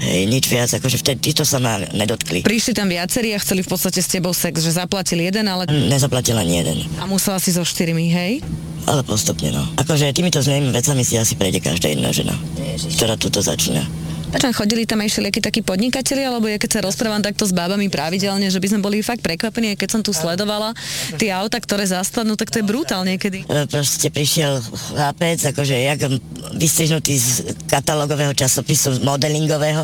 Hej, 0.00 0.30
nič 0.30 0.44
viac, 0.48 0.70
akože 0.72 1.02
vtedy 1.02 1.34
to 1.34 1.44
sa 1.44 1.58
ma 1.58 1.82
nedotkli. 1.92 2.46
Prišli 2.46 2.72
tam 2.72 2.88
viacerí 2.88 3.34
a 3.34 3.38
chceli 3.42 3.66
v 3.66 3.70
podstate 3.70 4.00
s 4.00 4.08
tebou 4.08 4.32
sex, 4.32 4.62
že 4.62 4.78
zaplatili 4.78 5.26
jeden, 5.28 5.50
ale... 5.50 5.66
Nezaplatil 5.68 6.38
ani 6.38 6.62
jeden. 6.62 6.76
A 7.02 7.04
musela 7.10 7.36
si 7.42 7.52
so 7.52 7.66
štyrmi, 7.66 8.06
hej? 8.08 8.19
Hej? 8.20 8.44
Ale 8.88 9.04
postupne, 9.04 9.52
no. 9.52 9.64
Akože 9.76 10.10
týmito 10.10 10.40
zlými 10.40 10.72
vecami 10.72 11.04
si 11.04 11.20
asi 11.20 11.36
prejde 11.36 11.60
každá 11.60 11.92
jedna 11.92 12.10
žena, 12.10 12.34
Ježiš. 12.56 12.96
ktorá 12.96 13.14
tuto 13.16 13.40
začína. 13.44 13.84
Počkaj, 14.30 14.54
chodili 14.54 14.86
tam 14.86 15.02
aj 15.02 15.10
všelijakí 15.10 15.40
takí 15.42 15.60
podnikatelia, 15.66 16.30
alebo 16.30 16.46
ja 16.46 16.54
keď 16.54 16.70
sa 16.78 16.80
rozprávam 16.86 17.18
takto 17.18 17.42
s 17.42 17.50
bábami 17.50 17.90
pravidelne, 17.90 18.46
že 18.46 18.62
by 18.62 18.70
sme 18.70 18.80
boli 18.80 19.02
fakt 19.02 19.26
prekvapení, 19.26 19.74
keď 19.74 19.88
som 19.90 20.00
tu 20.06 20.14
sledovala 20.14 20.70
tie 21.18 21.34
auta, 21.34 21.58
ktoré 21.58 21.82
zastanú, 21.82 22.38
tak 22.38 22.54
to 22.54 22.62
je 22.62 22.64
brutál 22.64 23.02
niekedy. 23.02 23.42
E, 23.42 23.66
proste 23.66 24.06
prišiel 24.06 24.62
chlapec, 24.62 25.42
akože 25.50 25.74
jak 25.74 26.06
vystrihnutý 26.54 27.18
z 27.18 27.58
katalógového 27.66 28.30
časopisu 28.30 29.02
modelingového 29.02 29.82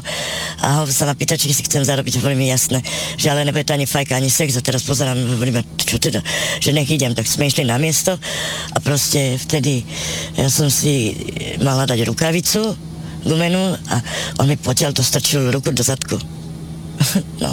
a 0.63 0.67
ho 0.79 0.87
sa 0.87 1.11
ma 1.11 1.19
pýta, 1.19 1.35
či 1.35 1.51
si 1.51 1.67
chcem 1.67 1.83
zarobiť, 1.83 2.23
hovorím 2.23 2.47
jasné, 2.47 2.87
že 3.19 3.35
ale 3.35 3.43
nebude 3.43 3.67
to 3.67 3.75
ani 3.75 3.91
fajka, 3.91 4.15
ani 4.15 4.31
sex. 4.31 4.55
A 4.55 4.63
teraz 4.63 4.87
pozerám, 4.87 5.19
hovorím, 5.19 5.59
čo 5.75 5.99
teda, 5.99 6.23
že 6.63 6.71
nech 6.71 6.87
idem, 6.87 7.19
tak 7.19 7.27
sme 7.27 7.51
išli 7.51 7.67
na 7.67 7.83
miesto 7.83 8.15
a 8.71 8.79
proste 8.79 9.43
vtedy 9.43 9.83
ja 10.39 10.47
som 10.47 10.71
si 10.71 11.19
mala 11.59 11.83
dať 11.83 12.07
rukavicu, 12.07 12.86
gumenú 13.27 13.75
a 13.75 13.97
on 14.39 14.47
mi 14.47 14.57
potiaľ 14.57 14.95
to 14.95 15.03
strčil 15.03 15.51
ruku 15.51 15.75
do 15.75 15.83
zadku. 15.83 16.17
no. 17.43 17.53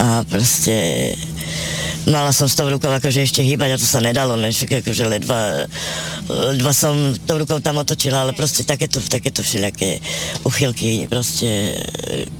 A 0.00 0.24
proste 0.24 1.12
mala 2.08 2.32
som 2.32 2.48
s 2.48 2.56
tou 2.56 2.68
rukou 2.70 2.88
akože 2.88 3.26
ešte 3.26 3.44
hýbať 3.44 3.76
a 3.76 3.80
to 3.80 3.84
sa 3.84 4.00
nedalo, 4.00 4.38
než 4.38 4.64
akože 4.64 5.04
ledva, 5.04 5.68
ledva 6.28 6.72
som 6.72 6.94
tou 7.28 7.36
rukou 7.36 7.60
tam 7.60 7.82
otočila, 7.82 8.24
ale 8.24 8.32
proste 8.32 8.64
takéto, 8.64 9.02
takéto 9.04 9.44
všelijaké 9.44 10.00
uchylky, 10.48 11.04
proste, 11.10 11.76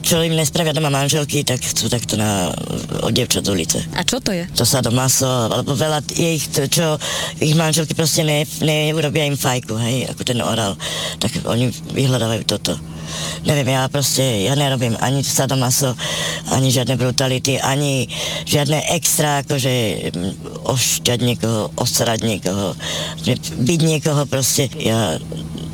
čo 0.00 0.24
im 0.24 0.38
nespravia 0.38 0.72
doma 0.72 0.88
manželky, 0.88 1.44
tak 1.44 1.60
chcú 1.60 1.92
takto 1.92 2.16
na, 2.16 2.54
od 3.04 3.12
dievčat 3.12 3.44
z 3.44 3.50
ulice. 3.52 3.78
A 3.92 4.06
čo 4.06 4.22
to 4.22 4.32
je? 4.32 4.48
To 4.56 4.64
sa 4.64 4.80
do 4.80 4.94
maso, 4.94 5.28
alebo 5.28 5.76
veľa 5.76 6.00
je 6.08 6.30
ich, 6.40 6.46
čo 6.48 6.96
ich 7.42 7.52
manželky 7.52 7.92
proste 7.92 8.24
ne, 8.24 8.48
neurobia 8.64 9.28
im 9.28 9.36
fajku, 9.36 9.76
hej, 9.76 10.08
ako 10.08 10.22
ten 10.24 10.40
oral, 10.40 10.78
tak 11.20 11.36
oni 11.44 11.68
vyhľadávajú 11.92 12.44
toto 12.48 12.78
neviem, 13.46 13.74
ja 13.74 13.88
proste, 13.88 14.22
ja 14.44 14.54
nerobím 14.58 14.96
ani 15.00 15.24
sadomaso, 15.24 15.94
ani 16.52 16.70
žiadne 16.70 16.96
brutality, 17.00 17.58
ani 17.62 18.08
žiadne 18.46 18.80
extra, 18.96 19.42
akože 19.42 19.72
ošťať 20.66 21.18
niekoho, 21.22 21.70
osrať 21.78 22.20
niekoho, 22.26 22.74
byť 23.60 23.80
niekoho 23.80 24.22
proste, 24.26 24.68
ja 24.78 25.16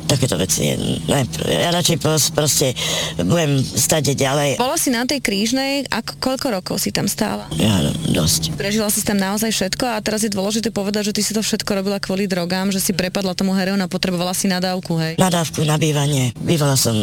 takéto 0.07 0.39
veci. 0.39 0.73
Ne, 1.05 1.27
ja 1.45 1.69
radšej 1.75 1.97
proste 2.31 2.71
budem 3.19 3.59
stať 3.59 4.15
ďalej. 4.15 4.57
Bola 4.57 4.79
si 4.79 4.89
na 4.89 5.03
tej 5.03 5.19
krížnej, 5.19 5.85
ako, 5.91 6.15
koľko 6.17 6.47
rokov 6.55 6.75
si 6.79 6.95
tam 6.95 7.05
stála? 7.11 7.45
Ja, 7.59 7.83
dosť. 8.09 8.55
Prežila 8.55 8.87
si 8.87 9.03
tam 9.03 9.19
naozaj 9.19 9.51
všetko 9.51 9.85
a 9.85 9.99
teraz 9.99 10.23
je 10.23 10.31
dôležité 10.31 10.71
povedať, 10.71 11.11
že 11.11 11.15
ty 11.19 11.21
si 11.21 11.35
to 11.35 11.43
všetko 11.43 11.83
robila 11.83 11.99
kvôli 11.99 12.25
drogám, 12.25 12.71
že 12.71 12.79
si 12.79 12.95
prepadla 12.95 13.35
tomu 13.35 13.51
heroinu 13.53 13.83
a 13.83 13.91
potrebovala 13.91 14.31
si 14.31 14.47
nadávku, 14.47 14.95
hej? 14.97 15.19
Nadávku, 15.19 15.67
nabývanie. 15.67 16.31
Bývala 16.39 16.79
som 16.79 16.95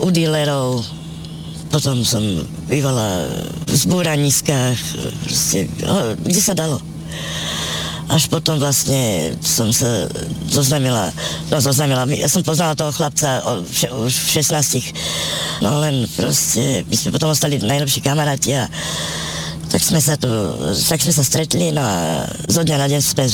u 0.00 0.08
dílerov, 0.08 0.82
potom 1.68 2.00
som 2.00 2.24
bývala 2.64 3.28
v 3.68 3.74
zbúraniskách, 3.76 4.78
proste, 5.28 5.68
kde 6.24 6.40
sa 6.40 6.56
dalo 6.56 6.80
až 8.08 8.32
potom 8.32 8.56
vlastne 8.56 9.36
som 9.44 9.68
sa 9.68 10.08
zoznámila, 10.48 11.12
no 11.52 11.60
zoznámila, 11.60 12.08
ja 12.08 12.28
som 12.28 12.40
poznala 12.40 12.72
toho 12.72 12.88
chlapca 12.92 13.44
už 13.92 14.12
v 14.12 14.28
16, 14.40 15.60
no 15.60 15.84
len 15.84 16.08
proste, 16.16 16.88
my 16.88 16.96
sme 16.96 17.12
potom 17.12 17.28
ostali 17.32 17.60
najlepší 17.60 18.00
kamaráti 18.00 18.56
a 18.56 18.64
tak 19.68 19.84
sme 19.84 20.00
sa 20.00 20.16
tu, 20.16 20.28
tak 20.72 20.98
sme 21.04 21.12
sa 21.12 21.20
stretli, 21.20 21.68
no 21.76 21.84
a 21.84 22.24
zo 22.48 22.64
dňa 22.64 22.76
na 22.80 22.88
deň 22.88 23.00
sme 23.04 23.24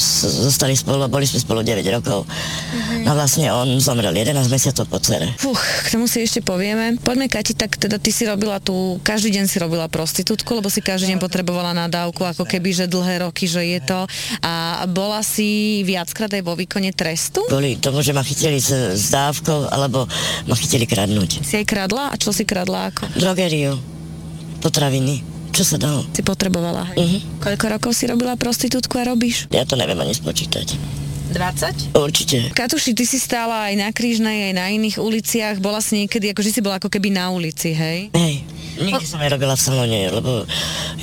zostali 0.51 0.75
spolu, 0.75 1.07
boli 1.07 1.31
sme 1.31 1.39
spolu 1.39 1.63
9 1.63 1.79
rokov. 1.95 2.27
Mm-hmm. 2.27 3.03
No 3.07 3.15
vlastne 3.15 3.55
on 3.55 3.79
zomrel 3.79 4.11
11 4.11 4.51
mesiacov 4.51 4.91
po 4.91 4.99
cere. 4.99 5.31
Fuch, 5.39 5.63
k 5.87 5.95
tomu 5.95 6.11
si 6.11 6.27
ešte 6.27 6.43
povieme. 6.43 6.99
Poďme, 6.99 7.31
Kati, 7.31 7.55
tak 7.55 7.79
teda 7.79 8.03
ty 8.03 8.11
si 8.11 8.27
robila 8.27 8.59
tu, 8.59 8.99
každý 9.07 9.39
deň 9.39 9.45
si 9.47 9.63
robila 9.63 9.87
prostitútku, 9.87 10.59
lebo 10.59 10.67
si 10.67 10.83
každý 10.83 11.15
deň 11.15 11.23
potrebovala 11.23 11.71
nadávku, 11.71 12.27
ako 12.27 12.43
keby, 12.43 12.75
že 12.75 12.91
dlhé 12.91 13.23
roky, 13.23 13.47
že 13.47 13.63
je 13.63 13.79
to. 13.87 14.03
A 14.43 14.83
bola 14.91 15.23
si 15.23 15.83
viackrát 15.87 16.35
aj 16.35 16.43
vo 16.43 16.59
výkone 16.59 16.91
trestu? 16.91 17.47
Boli 17.47 17.79
tomu, 17.79 18.03
že 18.03 18.11
ma 18.11 18.27
chytili 18.27 18.59
s, 18.59 18.75
s 18.75 19.07
dávkou, 19.15 19.71
alebo 19.71 20.11
ma 20.51 20.55
chytili 20.59 20.83
kradnúť. 20.83 21.47
Si 21.47 21.55
aj 21.55 21.67
kradla? 21.71 22.11
A 22.11 22.19
čo 22.19 22.35
si 22.35 22.43
kradla 22.43 22.91
ako? 22.91 23.07
Drogeriu, 23.15 23.79
potraviny 24.59 25.34
čo 25.55 25.63
sa 25.63 25.79
dalo. 25.79 26.03
Si 26.11 26.27
potrebovala, 26.27 26.91
hej? 26.93 26.99
Uh-huh. 26.99 27.21
Koľko 27.39 27.79
rokov 27.79 27.91
si 27.95 28.11
robila 28.11 28.35
prostitútku 28.35 28.99
a 28.99 29.07
robíš? 29.07 29.47
Ja 29.55 29.63
to 29.63 29.79
neviem 29.79 29.97
ani 30.03 30.11
spočítať. 30.11 30.75
20? 31.31 31.97
Určite. 31.99 32.53
Katuši, 32.55 32.95
ty 32.95 33.07
si 33.07 33.19
stála 33.19 33.71
aj 33.71 33.75
na 33.79 33.89
Krížnej, 33.91 34.51
aj 34.51 34.55
na 34.55 34.67
iných 34.71 35.03
uliciach. 35.03 35.57
Bola 35.59 35.83
si 35.83 36.05
niekedy, 36.05 36.31
akože 36.31 36.51
si 36.53 36.61
bola 36.61 36.79
ako 36.79 36.91
keby 36.93 37.11
na 37.11 37.33
ulici, 37.33 37.75
hej? 37.75 38.13
Hej. 38.13 38.35
Nikdy 38.75 39.07
som 39.07 39.23
nerobila 39.23 39.55
v 39.55 39.63
salóne, 39.63 40.01
lebo 40.11 40.43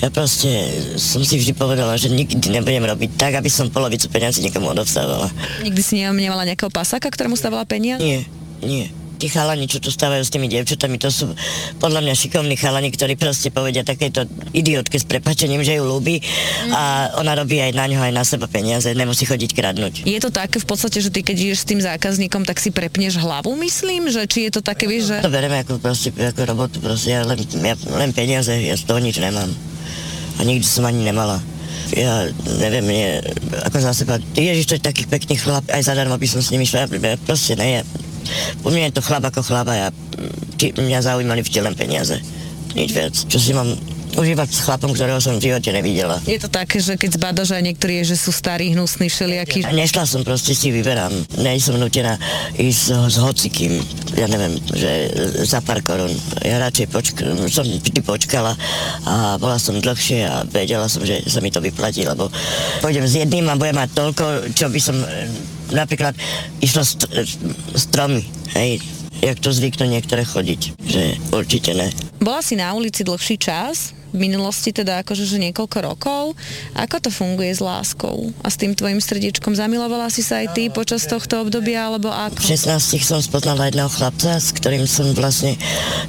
ja 0.03 0.11
proste 0.11 0.51
som 0.99 1.23
si 1.23 1.39
vždy 1.39 1.55
povedala, 1.55 1.95
že 1.95 2.11
nikdy 2.11 2.51
nebudem 2.51 2.83
robiť 2.83 3.15
tak, 3.15 3.39
aby 3.39 3.47
som 3.47 3.71
polovicu 3.71 4.11
peniazy 4.11 4.43
niekomu 4.43 4.75
odovstávala. 4.75 5.31
Nikdy 5.63 5.81
si 5.81 6.03
nemala 6.03 6.43
nejakého 6.43 6.67
pasáka, 6.67 7.07
ktorému 7.07 7.39
stávala 7.39 7.63
peniaze? 7.63 8.03
Nie, 8.03 8.27
nie. 8.59 8.91
Tí 9.21 9.29
chalani, 9.29 9.69
čo 9.69 9.77
tu 9.77 9.93
stávajú 9.93 10.25
s 10.25 10.33
tými 10.33 10.49
dievčatami, 10.49 10.97
to 10.97 11.13
sú 11.13 11.29
podľa 11.77 12.01
mňa 12.01 12.13
šikovní 12.17 12.57
chalani, 12.57 12.89
ktorí 12.89 13.13
proste 13.13 13.53
povedia 13.53 13.85
takéto 13.85 14.25
idiotke 14.49 14.97
s 14.97 15.05
prepačením, 15.05 15.61
že 15.61 15.77
ju 15.77 15.85
ľúbi 15.85 16.25
a 16.73 17.13
ona 17.21 17.37
robí 17.37 17.61
aj 17.61 17.77
na 17.77 17.85
ňo, 17.85 18.01
aj 18.01 18.13
na 18.17 18.25
seba 18.25 18.49
peniaze, 18.49 18.89
nemusí 18.97 19.29
chodiť 19.29 19.53
kradnúť. 19.53 19.93
Je 20.09 20.17
to 20.17 20.33
také 20.33 20.57
v 20.57 20.65
podstate, 20.65 20.97
že 21.05 21.13
ty 21.13 21.21
keď 21.21 21.37
ideš 21.37 21.61
s 21.61 21.69
tým 21.69 21.81
zákazníkom, 21.85 22.49
tak 22.49 22.57
si 22.57 22.73
prepneš 22.73 23.21
hlavu, 23.21 23.53
myslím, 23.61 24.09
že 24.09 24.25
či 24.25 24.49
je 24.49 24.57
to 24.57 24.61
také, 24.65 24.89
vieš, 24.89 25.13
že... 25.13 25.17
To 25.21 25.29
bereme 25.29 25.61
ako, 25.61 25.77
proste, 25.77 26.09
ako 26.09 26.41
robotu, 26.49 26.81
proste 26.81 27.13
ja 27.13 27.21
len, 27.21 27.37
ja 27.37 27.77
len 27.93 28.09
peniaze, 28.17 28.49
ja 28.57 28.73
z 28.73 28.89
toho 28.89 28.97
nič 28.97 29.21
nemám. 29.21 29.53
A 30.39 30.41
nikdy 30.41 30.65
som 30.65 30.89
ani 30.89 31.05
nemala. 31.05 31.37
Ja 31.91 32.23
neviem, 32.57 32.87
nie, 32.87 33.07
ako 33.67 33.77
za 33.83 33.91
seba, 33.91 34.15
Ježiš, 34.31 34.65
to 34.65 34.75
je 34.79 34.87
taký 34.87 35.03
pekný 35.11 35.35
chlap, 35.35 35.67
aj 35.67 35.91
zadarmo 35.91 36.15
by 36.15 36.23
som 36.23 36.39
s 36.39 36.49
nimi 36.55 36.63
šla, 36.63 36.87
proste 37.27 37.59
ne, 37.59 37.67
ja, 37.67 37.81
u 38.63 38.69
mňa 38.69 38.91
je 38.91 38.95
to 38.97 39.05
chlap 39.05 39.23
ako 39.27 39.41
chlap 39.45 39.67
a 39.71 39.75
ja, 39.75 39.87
či, 40.57 40.73
mňa 40.75 40.99
zaujímali 41.05 41.41
vždy 41.41 41.59
len 41.61 41.75
peniaze, 41.75 42.17
nič 42.73 42.89
viac. 42.93 43.13
Čo 43.13 43.37
si 43.37 43.51
mám 43.51 43.73
užívať 44.17 44.49
s 44.51 44.63
chlapom, 44.67 44.91
ktorého 44.91 45.23
som 45.23 45.39
v 45.39 45.51
živote 45.51 45.71
nevidela. 45.71 46.19
Je 46.27 46.39
to 46.39 46.51
také, 46.51 46.83
že 46.83 46.99
keď 46.99 47.15
zbadaš 47.15 47.55
aj 47.55 47.63
niektorí, 47.63 48.03
že 48.03 48.19
sú 48.19 48.35
starí, 48.35 48.75
hnusní, 48.75 49.07
všelijakí. 49.07 49.63
A 49.63 49.71
nešla 49.71 50.03
som, 50.03 50.21
proste 50.27 50.51
si 50.51 50.73
vyberám. 50.73 51.11
Nie 51.39 51.59
som 51.63 51.79
nutená 51.79 52.19
ísť 52.59 53.07
s 53.07 53.15
hocikým, 53.19 53.79
ja 54.19 54.27
neviem, 54.27 54.59
že 54.75 54.91
za 55.47 55.63
pár 55.63 55.79
korún. 55.79 56.11
Ja 56.43 56.59
radšej 56.59 56.87
počk- 56.91 57.23
som 57.47 57.63
vždy 57.63 58.01
počkala 58.03 58.55
a 59.07 59.39
bola 59.39 59.55
som 59.55 59.79
dlhšie 59.79 60.27
a 60.27 60.43
vedela 60.47 60.91
som, 60.91 61.03
že 61.07 61.23
sa 61.31 61.39
mi 61.39 61.51
to 61.53 61.63
vyplatí, 61.63 62.03
lebo 62.03 62.27
pôjdem 62.83 63.07
s 63.07 63.15
jedným 63.15 63.47
a 63.47 63.55
budem 63.55 63.79
mať 63.79 63.89
toľko, 63.95 64.25
čo 64.51 64.67
by 64.67 64.79
som 64.81 64.97
napríklad 65.71 66.13
išla 66.59 66.83
st- 66.83 67.09
stromy, 67.75 68.23
hej, 68.55 68.79
jak 69.21 69.37
to 69.39 69.53
zvyknú 69.53 69.87
niektoré 69.87 70.25
chodiť, 70.25 70.61
že 70.81 71.03
určite 71.31 71.71
ne. 71.75 71.87
Bola 72.21 72.41
si 72.43 72.57
na 72.57 72.73
ulici 72.73 73.05
dlhší 73.05 73.37
čas, 73.37 73.95
v 74.11 74.27
minulosti 74.27 74.75
teda 74.75 75.01
akože 75.01 75.23
že 75.23 75.39
niekoľko 75.39 75.77
rokov. 75.87 76.23
Ako 76.75 76.99
to 76.99 77.09
funguje 77.09 77.47
s 77.47 77.63
láskou 77.63 78.35
a 78.43 78.51
s 78.51 78.59
tým 78.59 78.75
tvojim 78.75 78.99
srdiečkom? 78.99 79.55
Zamilovala 79.55 80.11
si 80.11 80.19
sa 80.19 80.43
aj 80.43 80.51
ty 80.51 80.67
počas 80.67 81.07
tohto 81.07 81.47
obdobia, 81.47 81.87
alebo 81.87 82.11
ako? 82.11 82.43
V 82.43 82.51
16 82.59 82.99
som 83.07 83.23
spoznala 83.23 83.71
jedného 83.71 83.87
chlapca, 83.87 84.35
s 84.35 84.51
ktorým 84.51 84.83
som 84.83 85.07
vlastne 85.15 85.55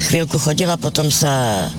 chvíľku 0.02 0.36
chodila, 0.42 0.74
potom 0.74 1.14
sa 1.14 1.70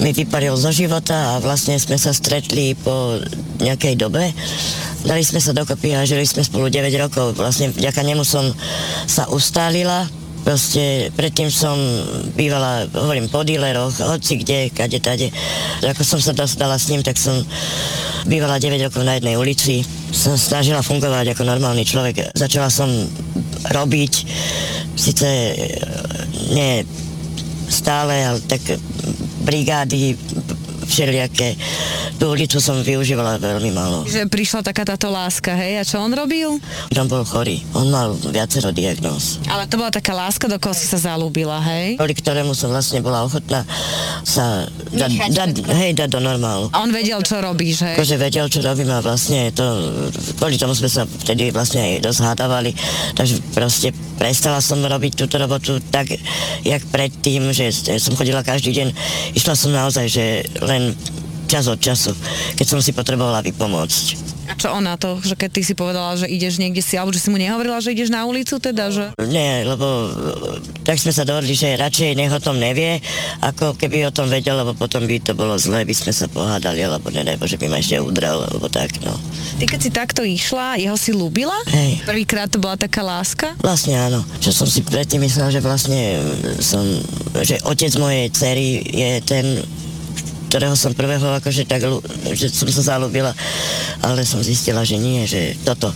mi 0.00 0.16
vyparil 0.16 0.56
zo 0.56 0.72
života 0.72 1.36
a 1.36 1.42
vlastne 1.44 1.76
sme 1.76 2.00
sa 2.00 2.16
stretli 2.16 2.72
po 2.74 3.20
nejakej 3.60 4.00
dobe. 4.00 4.32
Dali 5.04 5.22
sme 5.24 5.40
sa 5.40 5.52
dokopy 5.52 5.96
a 5.96 6.08
žili 6.08 6.24
sme 6.24 6.44
spolu 6.44 6.72
9 6.72 6.88
rokov. 7.00 7.36
Vlastne 7.36 7.72
vďaka 7.72 8.00
nemu 8.04 8.24
som 8.24 8.44
sa 9.08 9.28
ustálila, 9.28 10.08
Proste 10.40 11.12
predtým 11.20 11.52
som 11.52 11.76
bývala, 12.32 12.88
hovorím, 12.96 13.28
po 13.28 13.44
díleroch, 13.44 13.92
hoci 14.00 14.40
kde, 14.40 14.72
kade, 14.72 14.96
tade. 14.96 15.28
Ako 15.84 16.00
som 16.00 16.16
sa 16.16 16.32
dostala 16.32 16.80
s 16.80 16.88
ním, 16.88 17.04
tak 17.04 17.20
som 17.20 17.36
bývala 18.24 18.56
9 18.56 18.80
rokov 18.88 19.04
na 19.04 19.20
jednej 19.20 19.36
ulici. 19.36 19.84
Som 20.16 20.40
snažila 20.40 20.80
fungovať 20.80 21.36
ako 21.36 21.44
normálny 21.44 21.84
človek. 21.84 22.32
Začala 22.32 22.72
som 22.72 22.88
robiť, 23.68 24.12
síce 24.96 25.28
nie 26.56 26.88
stále, 27.68 28.24
ale 28.24 28.40
tak 28.40 28.64
brigády 29.50 30.16
všelijaké. 30.86 31.54
Tú 32.16 32.32
ulicu 32.32 32.58
som 32.58 32.80
využívala 32.80 33.38
veľmi 33.38 33.70
málo. 33.70 34.08
Že 34.08 34.26
prišla 34.26 34.60
taká 34.66 34.82
táto 34.88 35.12
láska, 35.12 35.54
hej? 35.54 35.80
A 35.80 35.82
čo 35.86 36.00
on 36.00 36.10
robil? 36.10 36.58
On 36.96 37.08
bol 37.08 37.22
chorý. 37.24 37.62
On 37.76 37.86
mal 37.88 38.12
viacero 38.32 38.74
diagnóz. 38.74 39.38
Ale 39.46 39.68
to 39.70 39.78
bola 39.78 39.92
taká 39.92 40.12
láska, 40.16 40.50
do 40.50 40.58
koho 40.60 40.74
si 40.74 40.88
sa 40.88 40.98
zalúbila, 40.98 41.60
hej? 41.62 41.96
Kvôli 42.00 42.16
ktorému 42.16 42.52
som 42.56 42.72
vlastne 42.72 43.00
bola 43.04 43.24
ochotná 43.24 43.62
sa 44.24 44.66
da, 44.92 45.06
da, 45.08 45.44
hej, 45.80 45.96
dať 45.96 46.08
do 46.10 46.20
normálu. 46.20 46.68
A 46.74 46.82
on 46.84 46.90
vedel, 46.92 47.20
čo 47.24 47.40
robíš, 47.40 47.84
hej? 47.84 47.96
Akože 47.96 48.16
vedel, 48.20 48.46
čo 48.52 48.60
robím 48.60 48.90
a 48.92 49.00
vlastne 49.00 49.52
to, 49.54 49.64
kvôli 50.36 50.60
tomu 50.60 50.76
sme 50.76 50.88
sa 50.88 51.04
vtedy 51.04 51.52
vlastne 51.52 51.80
aj 51.80 52.04
dosť 52.04 52.20
hádavali, 52.20 52.70
takže 53.16 53.34
proste 53.56 53.88
prestala 54.20 54.60
som 54.60 54.80
robiť 54.80 55.12
túto 55.16 55.40
robotu 55.40 55.80
tak, 55.88 56.12
jak 56.62 56.82
predtým, 56.92 57.50
že 57.56 57.72
som 57.96 58.12
chodila 58.14 58.44
každý 58.44 58.76
deň. 58.76 58.88
Išla 59.34 59.54
som 59.56 59.72
naozaj, 59.72 60.06
že 60.06 60.44
len 60.60 60.92
čas 61.50 61.66
od 61.66 61.82
času, 61.82 62.14
keď 62.54 62.66
som 62.70 62.78
si 62.78 62.94
potrebovala 62.94 63.42
vypomôcť. 63.42 64.38
A 64.50 64.58
čo 64.58 64.74
ona 64.74 64.98
to, 64.98 65.18
že 65.22 65.38
keď 65.38 65.50
ty 65.50 65.62
si 65.62 65.74
povedala, 65.78 66.18
že 66.18 66.26
ideš 66.26 66.58
niekde 66.58 66.82
si, 66.82 66.98
alebo 66.98 67.14
že 67.14 67.22
si 67.22 67.30
mu 67.30 67.38
nehovorila, 67.38 67.78
že 67.78 67.94
ideš 67.94 68.10
na 68.10 68.26
ulicu 68.26 68.58
teda, 68.58 68.90
že... 68.90 69.14
Nie, 69.22 69.62
lebo 69.62 69.86
e, 69.86 70.10
tak 70.82 70.98
sme 70.98 71.14
sa 71.14 71.22
dohodli, 71.22 71.54
že 71.54 71.78
radšej 71.78 72.18
nech 72.18 72.34
o 72.34 72.42
tom 72.42 72.58
nevie, 72.58 72.98
ako 73.46 73.78
keby 73.78 74.10
o 74.10 74.14
tom 74.14 74.26
vedel, 74.26 74.58
lebo 74.58 74.74
potom 74.74 75.06
by 75.06 75.22
to 75.22 75.38
bolo 75.38 75.54
zlé, 75.54 75.86
by 75.86 75.94
sme 75.94 76.10
sa 76.10 76.26
pohádali, 76.26 76.82
alebo 76.82 77.14
nedaj 77.14 77.38
Bože 77.38 77.62
by 77.62 77.70
ma 77.70 77.78
ešte 77.78 78.02
udrel, 78.02 78.42
alebo 78.42 78.66
tak, 78.66 78.90
no. 79.06 79.14
Ty 79.62 79.70
keď 79.70 79.80
si 79.86 79.90
takto 79.94 80.26
išla, 80.26 80.82
jeho 80.82 80.98
si 80.98 81.14
ľúbila? 81.14 81.54
Hej. 81.70 82.02
Prvýkrát 82.02 82.50
to 82.50 82.58
bola 82.58 82.74
taká 82.74 83.06
láska? 83.06 83.54
Vlastne 83.62 83.94
áno. 84.02 84.26
Čo 84.42 84.50
som 84.50 84.66
si 84.66 84.82
predtým 84.82 85.22
myslela, 85.22 85.54
že 85.54 85.62
vlastne 85.62 86.18
som, 86.58 86.82
že 87.38 87.54
otec 87.62 87.94
mojej 88.02 88.26
cery 88.34 88.82
je 88.82 89.10
ten, 89.22 89.62
ktorého 90.50 90.74
som 90.74 90.90
prvého 90.98 91.22
akože 91.38 91.62
tak, 91.62 91.86
že 92.34 92.50
som 92.50 92.66
sa 92.66 92.98
zalúbila, 92.98 93.30
ale 94.02 94.26
som 94.26 94.42
zistila, 94.42 94.82
že 94.82 94.98
nie, 94.98 95.22
že 95.22 95.54
toto 95.62 95.94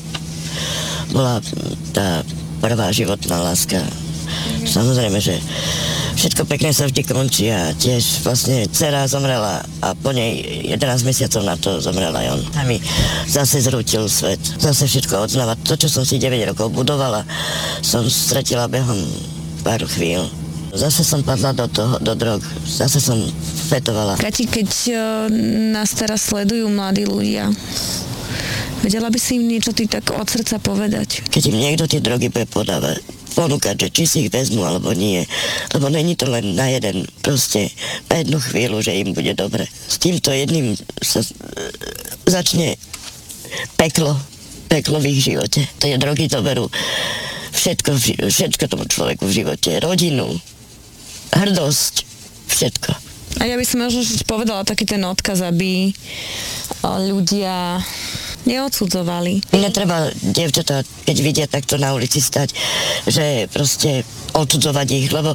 bola 1.10 1.42
tá 1.90 2.22
prvá 2.62 2.94
životná 2.94 3.42
láska. 3.42 3.82
Samozrejme, 4.62 5.18
že 5.18 5.42
všetko 6.14 6.46
pekné 6.46 6.70
sa 6.70 6.86
vždy 6.86 7.02
končí 7.02 7.50
a 7.50 7.74
tiež 7.74 8.22
vlastne 8.22 8.70
dcera 8.70 9.10
zomrela 9.10 9.66
a 9.82 9.88
po 9.98 10.14
nej 10.14 10.38
11 10.70 11.02
mesiacov 11.02 11.42
na 11.42 11.58
to 11.58 11.82
zomrela 11.82 12.22
aj 12.22 12.38
on. 12.38 12.42
A 12.54 12.62
mi 12.62 12.78
zase 13.26 13.58
zrútil 13.58 14.06
svet, 14.06 14.40
zase 14.62 14.86
všetko 14.86 15.26
odznávať. 15.26 15.66
To, 15.66 15.74
čo 15.74 15.88
som 15.90 16.06
si 16.06 16.22
9 16.22 16.54
rokov 16.54 16.70
budovala, 16.70 17.26
som 17.82 18.06
stratila 18.06 18.70
behom 18.70 19.02
pár 19.66 19.82
chvíľ. 19.82 20.43
Zase 20.74 21.06
som 21.06 21.22
padla 21.22 21.54
do 21.54 21.70
toho, 21.70 22.02
do 22.02 22.18
drog. 22.18 22.42
Zase 22.66 22.98
som 22.98 23.14
fetovala. 23.70 24.18
Kati, 24.18 24.50
keď 24.50 24.68
uh, 24.90 24.98
nás 25.70 25.94
teraz 25.94 26.26
sledujú 26.26 26.66
mladí 26.66 27.06
ľudia, 27.06 27.46
vedela 28.82 29.06
by 29.06 29.18
si 29.22 29.38
im 29.38 29.46
niečo 29.46 29.70
ty 29.70 29.86
tak 29.86 30.10
od 30.10 30.26
srdca 30.26 30.58
povedať? 30.58 31.22
Keď 31.30 31.42
im 31.54 31.62
niekto 31.62 31.86
tie 31.86 32.02
drogy 32.02 32.26
bude 32.26 32.50
podávať, 32.50 33.06
ponúkať, 33.38 33.86
že 33.86 33.88
či 33.94 34.02
si 34.06 34.16
ich 34.26 34.34
vezmu 34.34 34.66
alebo 34.66 34.90
nie. 34.90 35.22
Lebo 35.70 35.86
není 35.90 36.18
to 36.18 36.26
len 36.26 36.58
na 36.58 36.66
jeden, 36.70 37.06
proste 37.22 37.70
na 38.10 38.22
jednu 38.22 38.42
chvíľu, 38.42 38.82
že 38.82 38.98
im 38.98 39.14
bude 39.14 39.30
dobre. 39.38 39.66
S 39.70 40.02
týmto 40.02 40.34
jedným 40.34 40.74
sa 41.02 41.22
e, 41.22 41.30
začne 42.26 42.78
peklo, 43.78 44.14
peklo 44.66 44.98
v 44.98 45.14
ich 45.14 45.22
živote. 45.22 45.66
Tie 45.78 45.98
drogy 45.98 46.26
to 46.26 46.42
berú 46.42 46.66
všetko, 47.54 47.90
všetko 48.26 48.64
tomu 48.66 48.84
človeku 48.90 49.26
v 49.26 49.36
živote. 49.42 49.78
Rodinu, 49.82 50.34
hrdosť, 51.32 51.94
všetko. 52.50 52.90
A 53.40 53.50
ja 53.50 53.58
by 53.58 53.64
som 53.66 53.82
možno 53.82 54.04
povedala 54.28 54.62
taký 54.62 54.86
ten 54.86 55.02
odkaz, 55.02 55.42
aby 55.42 55.90
ľudia 56.84 57.82
neodsudzovali. 58.44 59.56
Netreba 59.56 60.12
dievčatá, 60.20 60.84
keď 61.08 61.16
vidia 61.24 61.46
takto 61.48 61.80
na 61.80 61.96
ulici 61.96 62.20
stať, 62.20 62.52
že 63.08 63.48
proste 63.50 64.04
odsudzovať 64.36 64.88
ich, 64.92 65.08
lebo 65.10 65.32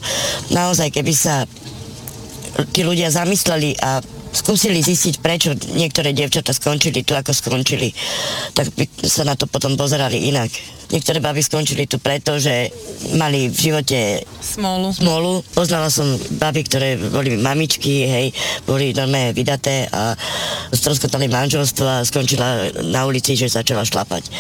naozaj, 0.54 0.94
keby 0.94 1.12
sa 1.12 1.50
tí 2.72 2.86
ľudia 2.86 3.10
zamysleli 3.10 3.76
a 3.82 4.00
skúsili 4.30 4.82
zistiť, 4.82 5.22
prečo 5.22 5.54
niektoré 5.74 6.14
dievčatá 6.14 6.54
skončili 6.54 7.02
tu, 7.02 7.18
ako 7.18 7.34
skončili, 7.34 7.90
tak 8.54 8.70
by 8.78 8.86
sa 9.06 9.26
na 9.26 9.34
to 9.34 9.50
potom 9.50 9.74
pozerali 9.74 10.30
inak. 10.30 10.50
Niektoré 10.90 11.22
baby 11.22 11.46
skončili 11.46 11.86
tu 11.86 12.02
preto, 12.02 12.42
že 12.42 12.74
mali 13.14 13.46
v 13.46 13.58
živote 13.58 14.26
Smolu. 14.42 14.90
smolu. 14.90 15.46
Poznala 15.54 15.94
som 15.94 16.18
baby, 16.42 16.66
ktoré 16.66 16.98
boli 16.98 17.38
mamičky, 17.38 18.10
hej, 18.10 18.28
boli 18.66 18.90
normálne 18.98 19.38
vydaté 19.38 19.86
a 19.94 20.18
stroskotali 20.74 21.30
manželstvo 21.30 21.86
a 21.86 22.02
skončila 22.02 22.74
na 22.90 23.06
ulici, 23.06 23.38
že 23.38 23.54
začala 23.54 23.86
šlapať. 23.86 24.34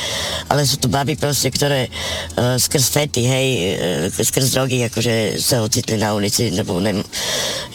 Ale 0.49 0.65
sú 0.65 0.82
tu 0.82 0.89
baby 0.89 1.13
proste, 1.13 1.54
ktoré 1.54 1.86
uh, 1.86 2.58
skrz 2.58 2.86
fety, 2.97 3.21
hej, 3.30 3.47
uh, 3.54 4.10
skrz 4.10 4.49
drogy, 4.58 4.89
akože 4.89 5.38
sa 5.38 5.62
ocitli 5.62 6.02
na 6.02 6.17
ulici, 6.17 6.49
nebo 6.49 6.82
neviem, 6.82 7.06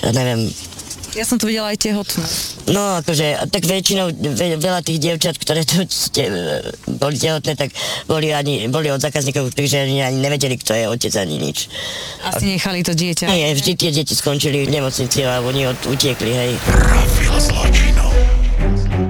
ja 0.03 0.11
neviem, 0.11 0.51
Ja 1.15 1.23
som 1.23 1.39
tu 1.39 1.47
videla 1.47 1.71
aj 1.71 1.79
tehotnú. 1.79 2.27
No, 2.75 2.99
akože, 2.99 3.39
a 3.39 3.47
tak 3.47 3.71
väčšinou 3.71 4.11
ve, 4.11 4.59
veľa 4.59 4.83
tých 4.83 4.99
dievčat, 4.99 5.39
ktoré 5.39 5.63
tu 5.63 5.87
ste, 5.87 6.27
boli 6.91 7.15
tehotné, 7.15 7.55
tak 7.55 7.71
boli, 8.11 8.35
ani, 8.35 8.67
boli 8.67 8.91
od 8.91 8.99
zákazníkov, 8.99 9.55
takže 9.55 9.87
ani, 9.87 10.03
ani 10.03 10.19
nevedeli, 10.19 10.59
kto 10.59 10.75
je 10.75 10.85
otec, 10.91 11.15
ani 11.15 11.39
nič. 11.39 11.71
Asi 12.27 12.59
nechali 12.59 12.83
to 12.83 12.99
dieťa. 12.99 13.31
Nie, 13.31 13.55
vždy 13.55 13.73
tie 13.79 13.91
deti 13.95 14.19
skončili 14.19 14.67
v 14.67 14.75
nemocnici 14.75 15.23
a 15.23 15.39
oni 15.39 15.71
od, 15.71 15.79
utiekli, 15.87 16.31
hej. 16.35 16.53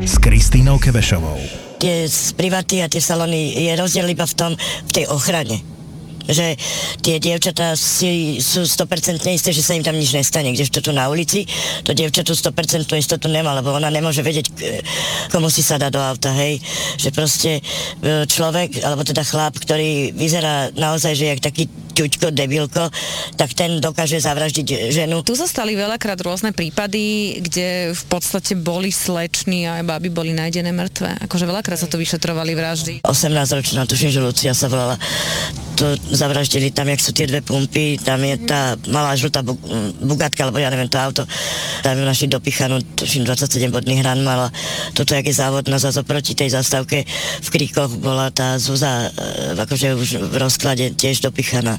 S 0.05 0.21
Kristínou 0.21 0.77
Kevešovou. 0.77 1.41
Tie 1.81 2.05
z 2.05 2.37
privaty 2.37 2.85
a 2.85 2.93
tie 2.93 3.01
salóny 3.01 3.65
je 3.65 3.73
rozdiel 3.81 4.13
iba 4.13 4.29
v 4.29 4.35
tom, 4.37 4.53
v 4.61 4.91
tej 4.93 5.09
ochrane. 5.09 5.74
Že 6.29 6.57
tie 7.05 7.21
dievčatá 7.21 7.77
si, 7.77 8.41
sú 8.41 8.65
100% 8.65 9.21
isté, 9.33 9.51
že 9.53 9.63
sa 9.65 9.77
im 9.77 9.85
tam 9.85 9.97
nič 9.97 10.17
nestane, 10.17 10.53
kdežto 10.53 10.81
tu 10.81 10.91
na 10.93 11.09
ulici, 11.09 11.45
to 11.85 11.93
dievča 11.93 12.25
tu 12.25 12.33
100% 12.33 12.89
istotu 12.97 13.29
nemá, 13.29 13.53
lebo 13.57 13.77
ona 13.77 13.93
nemôže 13.93 14.25
vedieť, 14.25 14.47
k- 14.53 14.81
komu 15.29 15.53
si 15.53 15.61
sadá 15.61 15.93
do 15.93 16.01
auta, 16.01 16.33
hej, 16.33 16.61
že 16.97 17.13
proste 17.13 17.61
e, 17.61 17.63
človek, 18.25 18.81
alebo 18.81 19.05
teda 19.05 19.25
chlap, 19.25 19.57
ktorý 19.61 20.17
vyzerá 20.17 20.73
naozaj, 20.73 21.13
že 21.13 21.25
jak 21.37 21.41
taký 21.45 21.69
ťuťko, 21.95 22.35
debilko, 22.35 22.91
tak 23.39 23.55
ten 23.55 23.79
dokáže 23.79 24.19
zavraždiť 24.19 24.91
ženu. 24.91 25.23
Tu 25.23 25.39
sa 25.39 25.47
stali 25.47 25.79
veľakrát 25.79 26.19
rôzne 26.21 26.51
prípady, 26.51 27.39
kde 27.39 27.95
v 27.95 28.05
podstate 28.11 28.59
boli 28.59 28.91
slečny 28.91 29.71
a 29.71 29.81
aj 29.81 29.85
baby 29.87 30.11
boli 30.11 30.33
nájdené 30.35 30.75
mŕtve. 30.75 31.15
Akože 31.25 31.47
veľakrát 31.47 31.79
sa 31.79 31.89
to 31.89 31.97
vyšetrovali 31.97 32.53
vraždy. 32.59 32.95
18-ročná, 33.07 33.87
tuším, 33.87 34.11
že 34.11 34.21
Lucia 34.21 34.53
sa 34.53 34.67
volala. 34.67 34.99
To 35.79 35.95
zavraždili 36.15 36.71
tam, 36.71 36.87
jak 36.87 37.03
sú 37.03 37.11
tie 37.11 37.27
dve 37.27 37.43
pumpy, 37.43 37.99
tam 37.99 38.23
je 38.23 38.39
tá 38.47 38.79
malá 38.91 39.15
žltá 39.19 39.43
bu- 39.43 39.59
bugatka, 40.03 40.47
alebo 40.47 40.63
ja 40.63 40.71
neviem, 40.71 40.87
to 40.87 40.99
auto. 40.99 41.23
Tam 41.83 41.99
ju 41.99 42.05
našli 42.07 42.31
dopichanú, 42.31 42.79
tuším, 42.95 43.27
27 43.27 43.75
bodných 43.75 44.03
hran 44.03 44.23
mala. 44.23 44.55
Toto, 44.95 45.15
jak 45.19 45.27
je 45.27 45.35
závodná, 45.35 45.83
zase 45.83 46.03
oproti 46.03 46.39
tej 46.39 46.55
zastávke 46.55 47.03
v 47.43 47.49
Kríkoch 47.51 47.99
bola 47.99 48.31
tá 48.31 48.55
Zuza, 48.59 49.11
e, 49.11 49.59
akože 49.59 49.99
už 49.99 50.09
v 50.31 50.35
rozklade 50.39 50.95
tiež 50.95 51.27
dopichaná. 51.27 51.75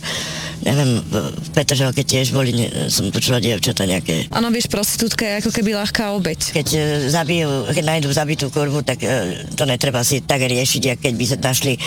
Neviem, 0.66 1.04
v 1.12 1.50
Petržalke 1.54 2.02
tiež 2.02 2.34
boli, 2.34 2.50
ne, 2.56 2.90
som 2.90 3.12
počula 3.14 3.38
dievčata 3.38 3.86
nejaké 3.86 4.32
Áno, 4.34 4.50
vieš, 4.50 4.66
prostitútka 4.72 5.22
je 5.22 5.34
ako 5.46 5.52
keby 5.54 5.78
ľahká 5.78 6.16
obeď. 6.18 6.40
keď 6.56 6.68
e, 6.74 6.80
zabijú, 7.12 7.70
keď 7.70 7.84
nájdú 7.86 8.10
zabitú 8.10 8.50
kurvu, 8.50 8.82
tak 8.82 9.04
e, 9.06 9.46
to 9.54 9.68
netreba 9.70 10.02
si 10.02 10.26
tak 10.26 10.42
riešiť, 10.42 10.98
ako 10.98 11.02
keď 11.06 11.14
by 11.14 11.26
sa 11.28 11.38
našli 11.38 11.74
e, 11.76 11.80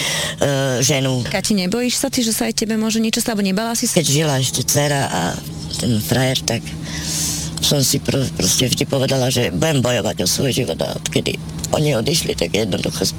ženu. 0.84 1.26
Kati, 1.26 1.58
nebojíš 1.58 1.96
sa 1.98 2.08
ty, 2.12 2.22
že 2.22 2.30
sa 2.30 2.46
aj 2.46 2.54
tebe 2.62 2.78
môže 2.78 3.02
niečo 3.02 3.18
stať, 3.18 3.40
nebala 3.42 3.74
si 3.74 3.90
sa? 3.90 3.98
Keď 3.98 4.06
žila 4.06 4.38
ešte 4.38 4.62
dcera 4.62 5.10
a 5.10 5.20
ten 5.78 5.98
frajer, 5.98 6.38
tak 6.46 6.62
som 7.68 7.84
si 7.84 8.00
pr- 8.00 8.24
proste 8.32 8.64
vždy 8.64 8.88
povedala, 8.88 9.28
že 9.28 9.52
budem 9.52 9.84
bojovať 9.84 10.24
o 10.24 10.26
svoj 10.26 10.56
život 10.56 10.80
a 10.80 10.96
odkedy 10.96 11.36
oni 11.76 11.92
odišli, 12.00 12.32
tak 12.32 12.56
jednoducho 12.56 13.12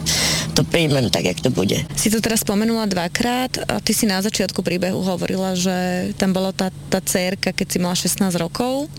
to 0.57 0.65
príjmem 0.65 1.05
tak, 1.13 1.29
jak 1.29 1.37
to 1.37 1.53
bude. 1.53 1.77
Si 1.93 2.09
to 2.09 2.17
teraz 2.17 2.41
spomenula 2.41 2.89
dvakrát 2.89 3.61
a 3.69 3.77
ty 3.77 3.93
si 3.93 4.09
na 4.09 4.17
začiatku 4.25 4.65
príbehu 4.65 5.05
hovorila, 5.05 5.53
že 5.53 6.09
tam 6.17 6.33
bola 6.33 6.49
tá, 6.49 6.73
tá 6.89 6.97
cerka, 6.97 7.53
keď 7.53 7.67
si 7.69 7.77
mala 7.77 7.93
16 7.93 8.25
rokov, 8.41 8.89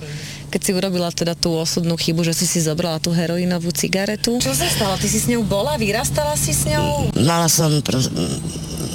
keď 0.54 0.60
si 0.62 0.70
urobila 0.70 1.10
teda 1.10 1.34
tú 1.34 1.50
osudnú 1.58 1.98
chybu, 1.98 2.22
že 2.22 2.34
si 2.34 2.46
si 2.46 2.62
zobrala 2.62 3.02
tú 3.02 3.10
heroinovú 3.10 3.74
cigaretu. 3.74 4.38
Čo 4.38 4.54
sa 4.54 4.70
stalo? 4.70 4.94
Ty 4.94 5.08
si 5.10 5.18
s 5.18 5.26
ňou 5.26 5.42
bola? 5.42 5.74
Vyrastala 5.74 6.38
si 6.38 6.54
s 6.54 6.70
ňou? 6.70 7.10
Mala 7.18 7.50
som 7.50 7.82
pr- 7.82 8.06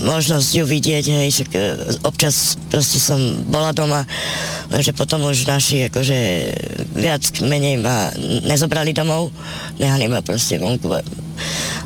možnosť 0.06 0.50
ju 0.52 0.64
vidieť, 0.66 1.06
hej, 1.08 1.30
však 1.32 1.50
e, 1.54 1.60
občas 2.06 2.60
proste 2.70 2.98
som 2.98 3.18
bola 3.50 3.72
doma, 3.72 4.04
lenže 4.70 4.92
potom 4.94 5.24
už 5.26 5.48
naši 5.48 5.88
akože 5.90 6.18
viac 6.98 7.24
menej 7.46 7.82
ma 7.82 8.10
nezobrali 8.46 8.92
domov, 8.92 9.30
nehali 9.78 10.10
ma 10.10 10.22
proste 10.26 10.58
vonku. 10.58 10.90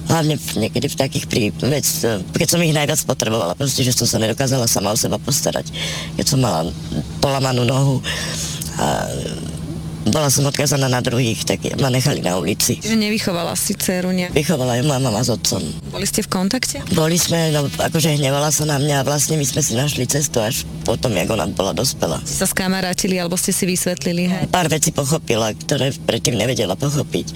Hlavne 0.10 0.42
niekedy 0.58 0.90
v 0.90 1.00
takých 1.00 1.26
prí, 1.30 1.44
vec, 1.70 1.88
e, 2.06 2.24
keď 2.36 2.48
som 2.48 2.64
ich 2.64 2.76
najviac 2.76 3.00
potrebovala, 3.06 3.58
proste, 3.60 3.86
že 3.86 3.96
som 3.96 4.08
sa 4.08 4.18
nedokázala 4.22 4.66
sama 4.66 4.94
o 4.94 4.98
seba 4.98 5.22
postarať. 5.22 5.70
Keď 6.18 6.26
som 6.26 6.40
mala 6.42 6.68
polamanú 7.20 7.68
nohu 7.68 8.02
a 8.80 9.06
bola 10.10 10.30
som 10.30 10.46
odkazaná 10.46 10.90
na 10.90 11.02
druhých, 11.02 11.46
tak 11.46 11.62
ma 11.78 11.90
nechali 11.90 12.22
na 12.22 12.38
ulici. 12.38 12.82
Že 12.82 12.98
nevychovala 12.98 13.54
si 13.54 13.74
dceru 13.78 14.10
nejak. 14.14 14.34
Vychovala 14.34 14.82
ju 14.82 14.84
moja 14.86 15.02
mama 15.02 15.22
s 15.22 15.30
otcom. 15.30 15.62
Boli 15.94 16.06
ste 16.06 16.26
v 16.26 16.30
kontakte? 16.30 16.82
Boli 16.94 17.16
sme, 17.16 17.54
no 17.54 17.66
akože 17.70 18.18
hnevala 18.18 18.50
sa 18.50 18.66
na 18.66 18.78
mňa 18.82 19.02
a 19.02 19.08
vlastne 19.08 19.38
my 19.38 19.46
sme 19.46 19.62
si 19.62 19.74
našli 19.78 20.06
cestu 20.10 20.42
až 20.42 20.66
potom, 20.84 21.14
jak 21.14 21.30
ona 21.30 21.48
bola 21.50 21.72
dospelá. 21.74 22.22
Ste 22.26 22.44
sa 22.44 22.48
skamarátili, 22.50 23.22
alebo 23.22 23.38
ste 23.38 23.54
si 23.54 23.70
vysvetlili, 23.70 24.24
hej? 24.28 24.44
Pár 24.50 24.68
vecí 24.68 24.90
pochopila, 24.90 25.54
ktoré 25.54 25.94
predtým 26.06 26.36
nevedela 26.38 26.74
pochopiť. 26.74 27.28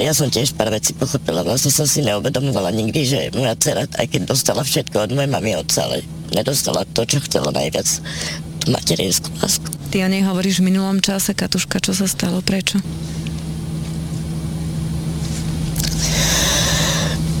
Ja 0.00 0.16
som 0.16 0.32
tiež 0.32 0.56
pár 0.56 0.72
vecí 0.72 0.96
pochopila, 0.96 1.44
vlastne 1.44 1.68
som 1.68 1.84
si 1.84 2.00
neuvedomovala 2.00 2.72
nikdy, 2.72 3.00
že 3.04 3.18
moja 3.36 3.52
dcera, 3.58 3.84
aj 4.00 4.06
keď 4.08 4.20
dostala 4.30 4.64
všetko 4.64 4.96
od 5.04 5.10
mojej 5.12 5.28
mamy 5.28 5.58
otca, 5.58 5.84
ale 5.84 6.06
nedostala 6.32 6.88
to, 6.96 7.04
čo 7.04 7.20
chcela 7.26 7.52
najviac, 7.52 7.84
tú 8.64 8.72
materinskú 8.72 9.28
lásku. 9.42 9.77
Ty 9.88 10.04
o 10.04 10.08
nej 10.12 10.20
hovoríš 10.20 10.60
v 10.60 10.68
minulom 10.68 11.00
čase, 11.00 11.32
Katuška, 11.32 11.80
čo 11.80 11.96
sa 11.96 12.04
stalo, 12.04 12.44
prečo? 12.44 12.76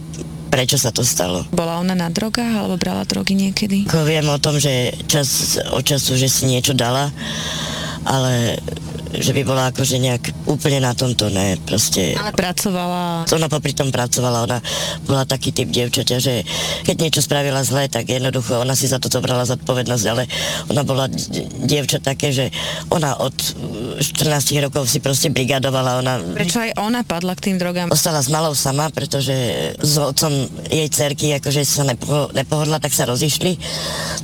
prečo 0.49 0.77
sa 0.81 0.89
to 0.89 1.05
stalo. 1.05 1.45
Bola 1.53 1.81
ona 1.81 1.93
na 1.93 2.09
drogách, 2.09 2.53
alebo 2.53 2.77
brala 2.77 3.05
drogy 3.05 3.37
niekedy? 3.37 3.85
Ako 3.89 4.05
viem 4.05 4.25
o 4.29 4.41
tom, 4.41 4.57
že 4.57 4.93
čas 5.05 5.57
od 5.69 5.85
času, 5.85 6.17
že 6.17 6.29
si 6.29 6.49
niečo 6.49 6.73
dala, 6.73 7.13
ale 8.05 8.57
že 9.09 9.31
by 9.33 9.41
bola 9.41 9.73
akože 9.73 9.97
nejak 9.97 10.23
úplne 10.45 10.85
na 10.85 10.93
tomto, 10.93 11.33
ne, 11.33 11.57
proste... 11.65 12.13
Ale 12.13 12.29
pracovala... 12.33 13.25
Ona 13.25 13.49
popri 13.49 13.73
tom 13.73 13.89
pracovala, 13.89 14.45
ona 14.45 14.59
bola 15.09 15.25
taký 15.25 15.49
typ 15.49 15.69
dievčaťa, 15.73 16.17
že 16.21 16.45
keď 16.85 16.95
niečo 17.01 17.21
spravila 17.25 17.65
zle, 17.65 17.89
tak 17.89 18.05
jednoducho 18.05 18.61
ona 18.61 18.77
si 18.77 18.85
za 18.85 19.01
to 19.01 19.09
zobrala 19.09 19.49
zodpovednosť, 19.49 20.05
ale 20.09 20.29
ona 20.69 20.81
bola 20.85 21.05
dievča 21.65 21.97
také, 22.01 22.29
že 22.29 22.53
ona 22.93 23.17
od 23.17 23.33
mm, 23.33 24.05
14 24.05 24.65
rokov 24.69 24.85
si 24.85 25.01
proste 25.01 25.33
brigadovala, 25.33 26.05
ona 26.05 26.13
Prečo 26.21 26.61
aj 26.61 26.77
ona 26.77 27.01
padla 27.01 27.33
k 27.33 27.49
tým 27.49 27.57
drogám? 27.57 27.89
Ostala 27.89 28.21
s 28.21 28.29
malou 28.29 28.53
sama, 28.53 28.93
pretože 28.93 29.33
s 29.81 29.95
otcom 29.97 30.31
jej 30.69 30.87
cerky 30.93 31.33
akože 31.37 31.61
sa 31.65 31.83
nepo, 31.85 32.29
nepohodla, 32.33 32.77
tak 32.77 32.93
sa 32.93 33.09
rozišli. 33.09 33.57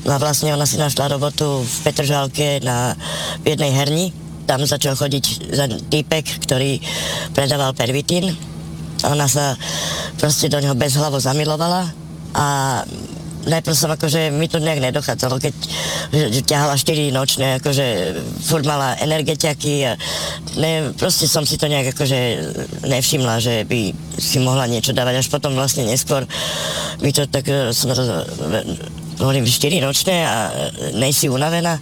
No 0.06 0.16
a 0.16 0.22
vlastne 0.22 0.54
ona 0.54 0.70
si 0.70 0.78
našla 0.78 1.18
robotu 1.18 1.66
v 1.66 1.76
Petržálke 1.82 2.62
na 2.62 2.94
v 3.42 3.56
jednej 3.56 3.72
herni. 3.74 4.25
Tam 4.46 4.62
začal 4.62 4.94
chodiť 4.94 5.26
za 5.54 5.66
týpek, 5.70 6.46
ktorý 6.46 6.78
predával 7.34 7.74
pervitín. 7.74 8.30
Ona 9.06 9.26
sa 9.26 9.58
proste 10.18 10.50
do 10.50 10.62
neho 10.62 10.78
bezhlavo 10.78 11.20
zamilovala 11.20 11.90
a 12.34 12.48
najprv 13.46 13.76
som 13.78 13.94
akože, 13.94 14.34
mi 14.34 14.50
to 14.50 14.58
nejak 14.58 14.82
nedochádzalo, 14.82 15.38
keď 15.38 15.56
ťahala 16.46 16.76
4 16.76 17.14
nočné, 17.14 17.62
akože 17.62 17.86
furt 18.42 18.66
mala 18.66 18.98
energetiaky 19.00 19.86
a 19.86 19.92
ne, 20.58 20.92
proste 20.98 21.30
som 21.30 21.46
si 21.46 21.56
to 21.62 21.70
nejak 21.70 21.94
akože 21.94 22.20
nevšimla, 22.90 23.38
že 23.38 23.64
by 23.70 23.94
si 24.18 24.42
mohla 24.42 24.66
niečo 24.66 24.98
dávať, 24.98 25.22
až 25.22 25.28
potom 25.30 25.54
vlastne 25.54 25.86
neskôr 25.86 26.26
mi 27.02 27.14
to 27.14 27.30
tak, 27.30 27.46
e, 27.46 27.72
som 27.72 27.94
to, 27.94 28.02
e, 28.02 28.62
hovorím, 29.22 29.46
4 29.46 29.86
nočné 29.86 30.26
a 30.26 30.38
e, 30.50 30.98
nejsi 30.98 31.30
unavená, 31.30 31.78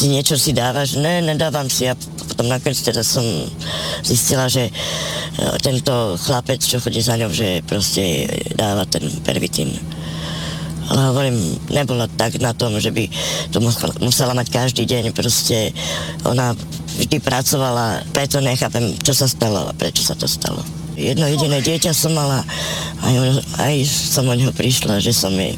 ty 0.00 0.08
niečo 0.08 0.40
si 0.40 0.56
dávaš, 0.56 0.96
ne, 0.96 1.20
nedávam 1.20 1.68
si 1.68 1.84
a 1.84 1.92
potom 2.24 2.48
nakoniec 2.48 2.80
teda 2.80 3.04
som 3.04 3.20
zistila, 4.00 4.48
že 4.48 4.72
tento 5.60 6.16
chlapec, 6.24 6.56
čo 6.56 6.80
chodí 6.80 7.04
za 7.04 7.20
ňou, 7.20 7.28
že 7.28 7.60
proste 7.68 8.24
dáva 8.56 8.88
ten 8.88 9.04
pervitín. 9.20 9.76
Ale 10.88 11.12
hovorím, 11.12 11.36
nebola 11.68 12.08
tak 12.16 12.40
na 12.40 12.56
tom, 12.56 12.80
že 12.80 12.88
by 12.88 13.12
to 13.52 13.60
musela 14.00 14.32
mať 14.32 14.48
každý 14.48 14.88
deň. 14.88 15.12
Proste 15.12 15.76
ona 16.24 16.56
vždy 16.96 17.20
pracovala, 17.20 18.00
preto 18.16 18.40
nechápem, 18.40 18.96
čo 19.04 19.12
sa 19.12 19.28
stalo 19.28 19.68
a 19.68 19.76
prečo 19.76 20.00
sa 20.00 20.16
to 20.16 20.24
stalo. 20.24 20.64
Jedno 21.00 21.24
jediné 21.24 21.64
dieťa 21.64 21.96
som 21.96 22.12
mala, 22.12 22.44
aj, 23.00 23.40
aj 23.56 23.74
som 23.88 24.28
o 24.28 24.34
neho 24.36 24.52
prišla, 24.52 25.00
že 25.00 25.16
som 25.16 25.32
jej 25.32 25.56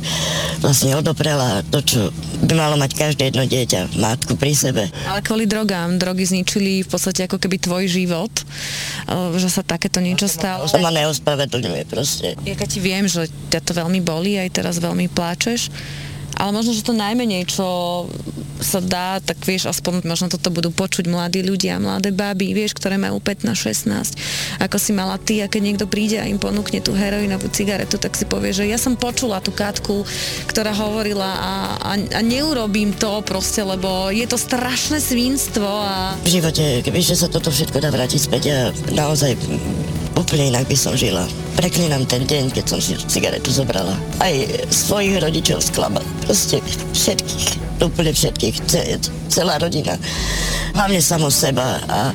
vlastne 0.63 0.95
odoprela 0.95 1.67
to, 1.67 1.83
čo 1.83 2.01
by 2.47 2.55
malo 2.55 2.79
mať 2.79 2.95
každé 2.95 3.35
jedno 3.35 3.43
dieťa, 3.43 3.99
matku 3.99 4.39
pri 4.39 4.55
sebe. 4.55 4.87
Ale 5.11 5.19
kvôli 5.27 5.51
drogám. 5.51 5.99
Drogy 5.99 6.31
zničili 6.31 6.87
v 6.87 6.89
podstate 6.89 7.27
ako 7.27 7.43
keby 7.43 7.59
tvoj 7.59 7.91
život, 7.91 8.31
že 9.35 9.49
sa 9.51 9.67
takéto 9.67 9.99
niečo 9.99 10.31
stalo. 10.31 10.71
To 10.71 10.79
ma 10.79 10.95
neospravedlňuje 10.95 11.83
proste. 11.91 12.39
Ja 12.47 12.55
ti 12.55 12.79
viem, 12.79 13.11
že 13.11 13.27
ťa 13.51 13.61
to 13.67 13.73
veľmi 13.75 13.99
bolí, 13.99 14.39
aj 14.39 14.63
teraz 14.63 14.79
veľmi 14.79 15.11
pláčeš, 15.11 15.75
ale 16.39 16.51
možno, 16.55 16.73
že 16.73 16.87
to 16.87 16.95
najmenej, 16.95 17.51
čo 17.51 17.67
sa 18.63 18.81
dá, 18.81 19.19
tak 19.19 19.43
vieš, 19.43 19.69
aspoň 19.69 20.07
možno 20.07 20.27
toto 20.33 20.49
budú 20.49 20.71
počuť 20.71 21.11
mladí 21.11 21.43
ľudia, 21.43 21.83
mladé 21.83 22.15
baby, 22.15 22.55
vieš, 22.55 22.79
ktoré 22.79 22.97
majú 22.97 23.19
15-16, 23.19 24.63
ako 24.63 24.77
si 24.79 24.91
mala 24.95 25.19
ty 25.19 25.43
a 25.43 25.51
keď 25.51 25.63
niekto 25.63 25.87
príde 25.91 26.23
a 26.23 26.27
im 26.31 26.39
ponúkne 26.39 26.81
tú 26.81 26.95
heroinovú 26.95 27.51
cigaretu, 27.51 27.99
tak 27.99 28.15
si 28.15 28.25
povie, 28.25 28.55
že 28.55 28.65
ja 28.65 28.79
som 28.81 28.95
počula 28.97 29.43
tú 29.43 29.53
Katku, 29.53 30.07
ktorá 30.49 30.73
hovorila 30.73 31.29
a, 31.29 31.53
a, 31.79 31.93
a 31.99 32.21
neurobím 32.25 32.95
to 32.97 33.21
proste, 33.27 33.61
lebo 33.61 34.09
je 34.09 34.25
to 34.25 34.39
strašné 34.41 34.99
svinstvo 35.03 35.67
a 35.67 36.17
V 36.23 36.41
živote, 36.41 36.81
kebyže 36.87 37.19
sa 37.19 37.29
toto 37.29 37.53
všetko 37.53 37.83
dá 37.83 37.91
vrátiť 37.91 38.21
späť, 38.23 38.43
ja 38.49 38.61
naozaj 38.95 39.37
úplne 40.17 40.53
inak 40.53 40.69
by 40.69 40.77
som 40.77 40.95
žila. 40.97 41.25
Preklinám 41.57 42.05
ten 42.09 42.25
deň, 42.25 42.53
keď 42.53 42.65
som 42.65 42.81
si 42.81 42.97
cigaretu 43.09 43.53
zobrala. 43.53 43.95
Aj 44.21 44.33
svojich 44.73 45.21
rodičov 45.21 45.61
sklamať. 45.63 46.07
Proste 46.25 46.59
všetkých. 46.93 47.81
Úplne 47.83 48.13
všetkých. 48.15 48.57
Ce- 48.69 48.99
celá 49.29 49.57
rodina. 49.57 49.97
Hlavne 50.77 51.01
samo 51.01 51.29
seba. 51.33 51.81
A 51.89 52.13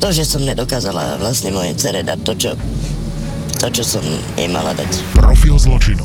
to, 0.00 0.12
že 0.12 0.24
som 0.28 0.44
nedokázala 0.44 1.20
vlastne 1.20 1.52
mojej 1.52 1.76
cere 1.76 2.00
dať 2.04 2.18
to, 2.24 2.32
čo, 2.36 2.50
to, 3.60 3.66
čo 3.72 3.82
som 3.84 4.04
jej 4.36 4.48
mala 4.48 4.72
dať. 4.76 4.90
Profil 5.16 5.56
zločinu. 5.56 6.04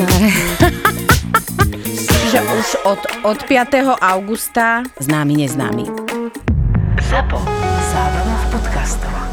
No, 0.00 0.06
že 2.32 2.40
už 2.40 2.66
od, 2.88 3.00
od 3.22 3.38
5. 3.44 4.00
augusta 4.00 4.82
Známy 4.96 5.44
neznámy. 5.44 5.84
ZAPO. 7.04 7.38
Zábrná 7.92 8.36
v 8.36 8.46
podcastovách. 8.56 9.29